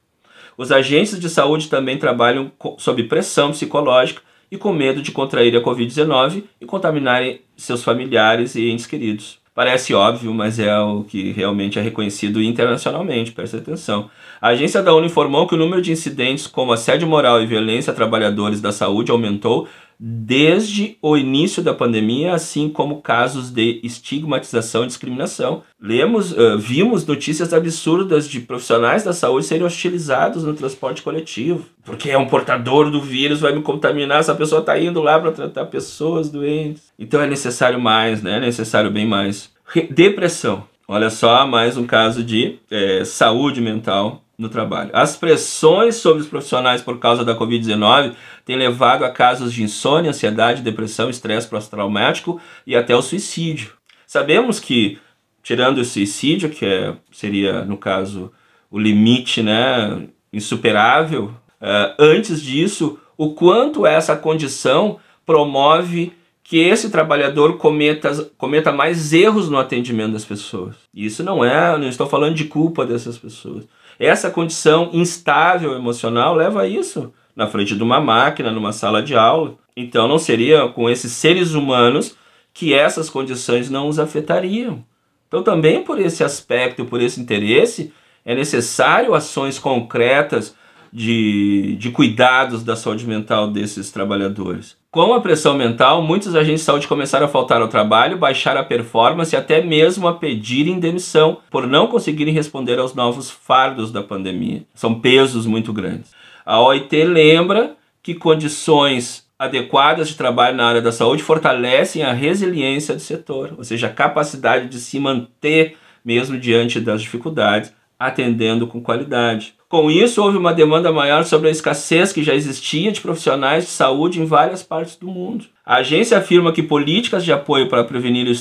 Os 0.57 0.71
agentes 0.71 1.19
de 1.19 1.29
saúde 1.29 1.69
também 1.69 1.99
trabalham 1.99 2.51
sob 2.79 3.03
pressão 3.03 3.51
psicológica 3.51 4.23
e 4.49 4.57
com 4.57 4.73
medo 4.73 4.99
de 4.99 5.11
contrair 5.11 5.55
a 5.55 5.61
Covid-19 5.61 6.45
e 6.59 6.65
contaminarem 6.65 7.41
seus 7.55 7.83
familiares 7.83 8.55
e 8.55 8.67
entes 8.71 8.87
queridos. 8.87 9.42
Parece 9.53 9.93
óbvio, 9.93 10.33
mas 10.33 10.57
é 10.57 10.75
o 10.79 11.03
que 11.03 11.31
realmente 11.31 11.77
é 11.77 11.81
reconhecido 11.81 12.41
internacionalmente, 12.41 13.31
preste 13.31 13.55
atenção. 13.55 14.09
A 14.41 14.47
agência 14.47 14.81
da 14.81 14.91
ONU 14.91 15.05
informou 15.05 15.45
que 15.45 15.53
o 15.53 15.57
número 15.57 15.79
de 15.79 15.91
incidentes 15.91 16.47
como 16.47 16.73
assédio 16.73 17.07
moral 17.07 17.39
e 17.39 17.45
violência 17.45 17.93
a 17.93 17.95
trabalhadores 17.95 18.59
da 18.59 18.71
saúde 18.71 19.11
aumentou 19.11 19.67
desde 19.99 20.97
o 21.01 21.15
início 21.15 21.61
da 21.63 21.73
pandemia, 21.73 22.33
assim 22.33 22.69
como 22.69 23.01
casos 23.01 23.49
de 23.49 23.79
estigmatização 23.83 24.83
e 24.83 24.87
discriminação. 24.87 25.63
Lemos, 25.81 26.31
uh, 26.31 26.57
vimos 26.57 27.05
notícias 27.05 27.53
absurdas 27.53 28.27
de 28.27 28.39
profissionais 28.39 29.03
da 29.03 29.13
saúde 29.13 29.45
serem 29.45 29.65
hostilizados 29.65 30.43
no 30.43 30.53
transporte 30.53 31.01
coletivo, 31.01 31.65
porque 31.83 32.09
é 32.09 32.17
um 32.17 32.27
portador 32.27 32.89
do 32.89 33.01
vírus, 33.01 33.39
vai 33.39 33.53
me 33.53 33.61
contaminar, 33.61 34.19
essa 34.19 34.35
pessoa 34.35 34.61
está 34.61 34.79
indo 34.79 35.01
lá 35.01 35.19
para 35.19 35.31
tratar 35.31 35.65
pessoas 35.65 36.29
doentes. 36.29 36.91
Então 36.97 37.21
é 37.21 37.27
necessário 37.27 37.79
mais, 37.79 38.21
né? 38.21 38.37
É 38.37 38.39
necessário 38.39 38.91
bem 38.91 39.05
mais. 39.05 39.51
Depressão. 39.89 40.63
Olha 40.87 41.09
só, 41.09 41.47
mais 41.47 41.77
um 41.77 41.85
caso 41.85 42.23
de 42.23 42.59
é, 42.69 43.05
saúde 43.05 43.61
mental 43.61 44.21
no 44.43 44.49
trabalho. 44.49 44.91
As 44.93 45.15
pressões 45.15 45.95
sobre 45.95 46.21
os 46.21 46.27
profissionais 46.27 46.81
por 46.81 46.99
causa 46.99 47.23
da 47.25 47.35
Covid-19 47.35 48.13
têm 48.45 48.57
levado 48.57 49.03
a 49.03 49.09
casos 49.09 49.51
de 49.51 49.63
insônia, 49.63 50.11
ansiedade, 50.11 50.61
depressão, 50.61 51.09
estresse 51.09 51.47
pós-traumático 51.47 52.39
e 52.67 52.75
até 52.75 52.95
o 52.95 53.01
suicídio. 53.01 53.71
Sabemos 54.05 54.59
que, 54.59 54.99
tirando 55.41 55.79
o 55.79 55.85
suicídio, 55.85 56.49
que 56.49 56.65
é, 56.65 56.95
seria, 57.11 57.63
no 57.65 57.77
caso, 57.77 58.31
o 58.69 58.77
limite 58.77 59.41
né, 59.41 60.07
insuperável, 60.31 61.33
uh, 61.61 61.95
antes 61.97 62.41
disso, 62.41 62.99
o 63.17 63.33
quanto 63.33 63.85
essa 63.85 64.15
condição 64.15 64.99
promove 65.25 66.13
que 66.43 66.59
esse 66.59 66.89
trabalhador 66.89 67.57
cometa, 67.57 68.29
cometa 68.37 68.71
mais 68.71 69.13
erros 69.13 69.49
no 69.49 69.57
atendimento 69.57 70.11
das 70.11 70.25
pessoas. 70.25 70.75
Isso 70.93 71.23
não 71.23 71.43
é, 71.43 71.77
não 71.77 71.87
estou 71.87 72.07
falando 72.07 72.35
de 72.35 72.45
culpa 72.45 72.85
dessas 72.85 73.17
pessoas. 73.17 73.65
Essa 74.03 74.29
condição 74.29 74.89
instável 74.91 75.75
emocional 75.75 76.35
leva 76.35 76.63
a 76.63 76.67
isso 76.67 77.13
na 77.33 77.47
frente 77.47 77.73
de 77.73 77.81
uma 77.81 78.01
máquina, 78.01 78.51
numa 78.51 78.73
sala 78.73 79.01
de 79.01 79.15
aula. 79.15 79.55
Então 79.77 80.09
não 80.09 80.19
seria 80.19 80.67
com 80.67 80.89
esses 80.89 81.13
seres 81.13 81.53
humanos 81.53 82.17
que 82.53 82.73
essas 82.73 83.09
condições 83.09 83.69
não 83.69 83.87
os 83.87 83.99
afetariam. 83.99 84.83
Então 85.25 85.41
também 85.41 85.85
por 85.85 86.01
esse 86.01 86.21
aspecto, 86.21 86.83
por 86.83 87.01
esse 87.01 87.21
interesse, 87.21 87.93
é 88.25 88.35
necessário 88.35 89.15
ações 89.15 89.57
concretas 89.57 90.53
de, 90.91 91.77
de 91.77 91.89
cuidados 91.89 92.61
da 92.61 92.75
saúde 92.75 93.07
mental 93.07 93.49
desses 93.51 93.89
trabalhadores. 93.89 94.75
Com 94.93 95.11
a 95.11 95.19
pressão 95.19 95.55
mental, 95.55 96.03
muitos 96.03 96.35
agentes 96.35 96.61
de 96.61 96.65
saúde 96.65 96.87
começaram 96.87 97.25
a 97.25 97.27
faltar 97.27 97.59
ao 97.59 97.67
trabalho, 97.67 98.15
baixar 98.15 98.55
a 98.55 98.63
performance 98.63 99.33
e 99.33 99.35
até 99.35 99.59
mesmo 99.59 100.07
a 100.07 100.13
pedirem 100.13 100.79
demissão 100.79 101.39
por 101.49 101.65
não 101.65 101.87
conseguirem 101.87 102.31
responder 102.31 102.77
aos 102.77 102.93
novos 102.93 103.31
fardos 103.31 103.91
da 103.91 104.03
pandemia. 104.03 104.61
São 104.75 104.99
pesos 104.99 105.47
muito 105.47 105.73
grandes. 105.73 106.11
A 106.45 106.61
OIT 106.61 107.05
lembra 107.05 107.75
que 108.03 108.13
condições 108.13 109.27
adequadas 109.39 110.09
de 110.09 110.15
trabalho 110.15 110.55
na 110.55 110.67
área 110.67 110.81
da 110.83 110.91
saúde 110.91 111.23
fortalecem 111.23 112.03
a 112.03 112.13
resiliência 112.13 112.93
do 112.93 113.01
setor, 113.01 113.55
ou 113.57 113.63
seja, 113.63 113.87
a 113.87 113.89
capacidade 113.89 114.69
de 114.69 114.77
se 114.77 114.99
manter 114.99 115.75
mesmo 116.05 116.37
diante 116.37 116.79
das 116.79 117.01
dificuldades, 117.01 117.73
atendendo 117.97 118.67
com 118.67 118.79
qualidade. 118.79 119.55
Com 119.73 119.89
isso, 119.89 120.21
houve 120.21 120.37
uma 120.37 120.53
demanda 120.53 120.91
maior 120.91 121.23
sobre 121.23 121.47
a 121.47 121.51
escassez 121.51 122.13
que 122.13 122.21
já 122.21 122.35
existia 122.35 122.91
de 122.91 123.01
profissionais 123.01 123.63
de 123.63 123.71
saúde 123.71 124.21
em 124.21 124.25
várias 124.27 124.61
partes 124.61 124.95
do 124.95 125.07
mundo. 125.07 125.45
A 125.65 125.77
agência 125.77 126.15
afirma 126.15 126.51
que 126.53 126.61
políticas 126.61 127.25
de 127.25 127.33
apoio 127.33 127.67
para 127.67 127.83
prevenir 127.83 128.27
o 128.27 128.31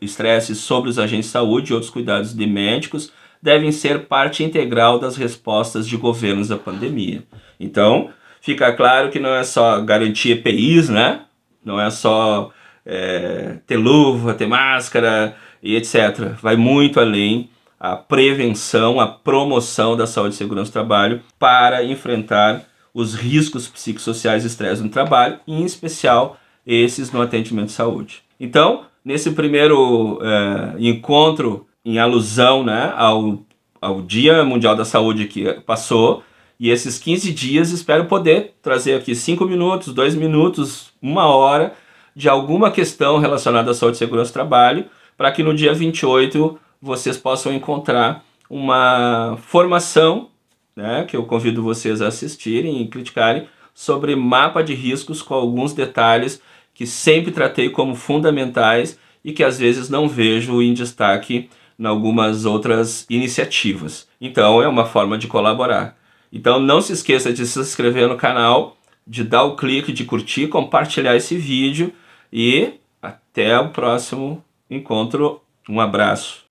estresse 0.00 0.54
sobre 0.54 0.88
os 0.88 0.98
agentes 0.98 1.26
de 1.26 1.32
saúde 1.32 1.70
e 1.70 1.74
outros 1.74 1.90
cuidados 1.90 2.34
de 2.34 2.46
médicos 2.46 3.12
devem 3.42 3.70
ser 3.70 4.06
parte 4.06 4.42
integral 4.42 4.98
das 4.98 5.18
respostas 5.18 5.86
de 5.86 5.94
governos 5.94 6.50
à 6.50 6.56
pandemia. 6.56 7.22
Então, 7.60 8.08
fica 8.40 8.72
claro 8.72 9.10
que 9.10 9.18
não 9.18 9.34
é 9.34 9.44
só 9.44 9.82
garantir 9.82 10.38
EPIs, 10.38 10.88
né? 10.88 11.20
Não 11.62 11.78
é 11.78 11.90
só 11.90 12.50
é, 12.86 13.58
ter 13.66 13.76
luva, 13.76 14.32
ter 14.32 14.46
máscara 14.46 15.36
e 15.62 15.76
etc. 15.76 16.32
Vai 16.40 16.56
muito 16.56 16.98
além 16.98 17.50
a 17.78 17.96
prevenção, 17.96 19.00
a 19.00 19.06
promoção 19.06 19.96
da 19.96 20.06
saúde 20.06 20.34
e 20.34 20.38
segurança 20.38 20.70
do 20.70 20.72
trabalho 20.72 21.22
para 21.38 21.84
enfrentar 21.84 22.64
os 22.92 23.14
riscos 23.14 23.68
psicossociais 23.68 24.44
e 24.44 24.48
estresse 24.48 24.82
no 24.82 24.88
trabalho, 24.88 25.38
em 25.46 25.64
especial 25.64 26.36
esses 26.66 27.12
no 27.12 27.22
atendimento 27.22 27.66
de 27.66 27.72
saúde. 27.72 28.22
Então, 28.40 28.82
nesse 29.04 29.30
primeiro 29.30 30.18
é, 30.22 30.74
encontro 30.78 31.66
em 31.84 31.98
alusão 31.98 32.64
né, 32.64 32.92
ao, 32.96 33.40
ao 33.80 34.02
Dia 34.02 34.44
Mundial 34.44 34.74
da 34.74 34.84
Saúde 34.84 35.26
que 35.26 35.54
passou, 35.60 36.22
e 36.60 36.70
esses 36.70 36.98
15 36.98 37.32
dias 37.32 37.70
espero 37.70 38.06
poder 38.06 38.54
trazer 38.60 38.94
aqui 38.94 39.14
5 39.14 39.44
minutos, 39.44 39.94
2 39.94 40.16
minutos, 40.16 40.90
uma 41.00 41.26
hora 41.26 41.72
de 42.16 42.28
alguma 42.28 42.70
questão 42.72 43.18
relacionada 43.18 43.70
à 43.70 43.74
saúde 43.74 43.96
e 43.96 43.98
segurança 43.98 44.32
do 44.32 44.34
trabalho, 44.34 44.86
para 45.16 45.30
que 45.30 45.42
no 45.42 45.54
dia 45.54 45.72
28 45.72 46.58
vocês 46.80 47.16
possam 47.16 47.52
encontrar 47.52 48.24
uma 48.48 49.36
formação, 49.42 50.30
né, 50.74 51.04
que 51.04 51.16
eu 51.16 51.24
convido 51.24 51.62
vocês 51.62 52.00
a 52.00 52.08
assistirem 52.08 52.82
e 52.82 52.88
criticarem, 52.88 53.48
sobre 53.74 54.16
mapa 54.16 54.62
de 54.62 54.74
riscos 54.74 55.22
com 55.22 55.34
alguns 55.34 55.72
detalhes 55.72 56.40
que 56.74 56.86
sempre 56.86 57.32
tratei 57.32 57.70
como 57.70 57.94
fundamentais 57.94 58.98
e 59.24 59.32
que 59.32 59.44
às 59.44 59.58
vezes 59.58 59.88
não 59.88 60.08
vejo 60.08 60.62
em 60.62 60.72
destaque 60.72 61.50
em 61.78 61.86
algumas 61.86 62.44
outras 62.44 63.06
iniciativas. 63.08 64.08
Então 64.20 64.62
é 64.62 64.68
uma 64.68 64.86
forma 64.86 65.16
de 65.16 65.26
colaborar. 65.26 65.96
Então 66.32 66.58
não 66.58 66.80
se 66.80 66.92
esqueça 66.92 67.32
de 67.32 67.46
se 67.46 67.58
inscrever 67.60 68.08
no 68.08 68.16
canal 68.16 68.76
de 69.06 69.24
dar 69.24 69.44
o 69.44 69.56
clique, 69.56 69.92
de 69.92 70.04
curtir, 70.04 70.48
compartilhar 70.48 71.16
esse 71.16 71.36
vídeo 71.36 71.92
e 72.32 72.74
até 73.00 73.58
o 73.58 73.70
próximo 73.70 74.44
encontro. 74.70 75.40
Um 75.68 75.80
abraço. 75.80 76.47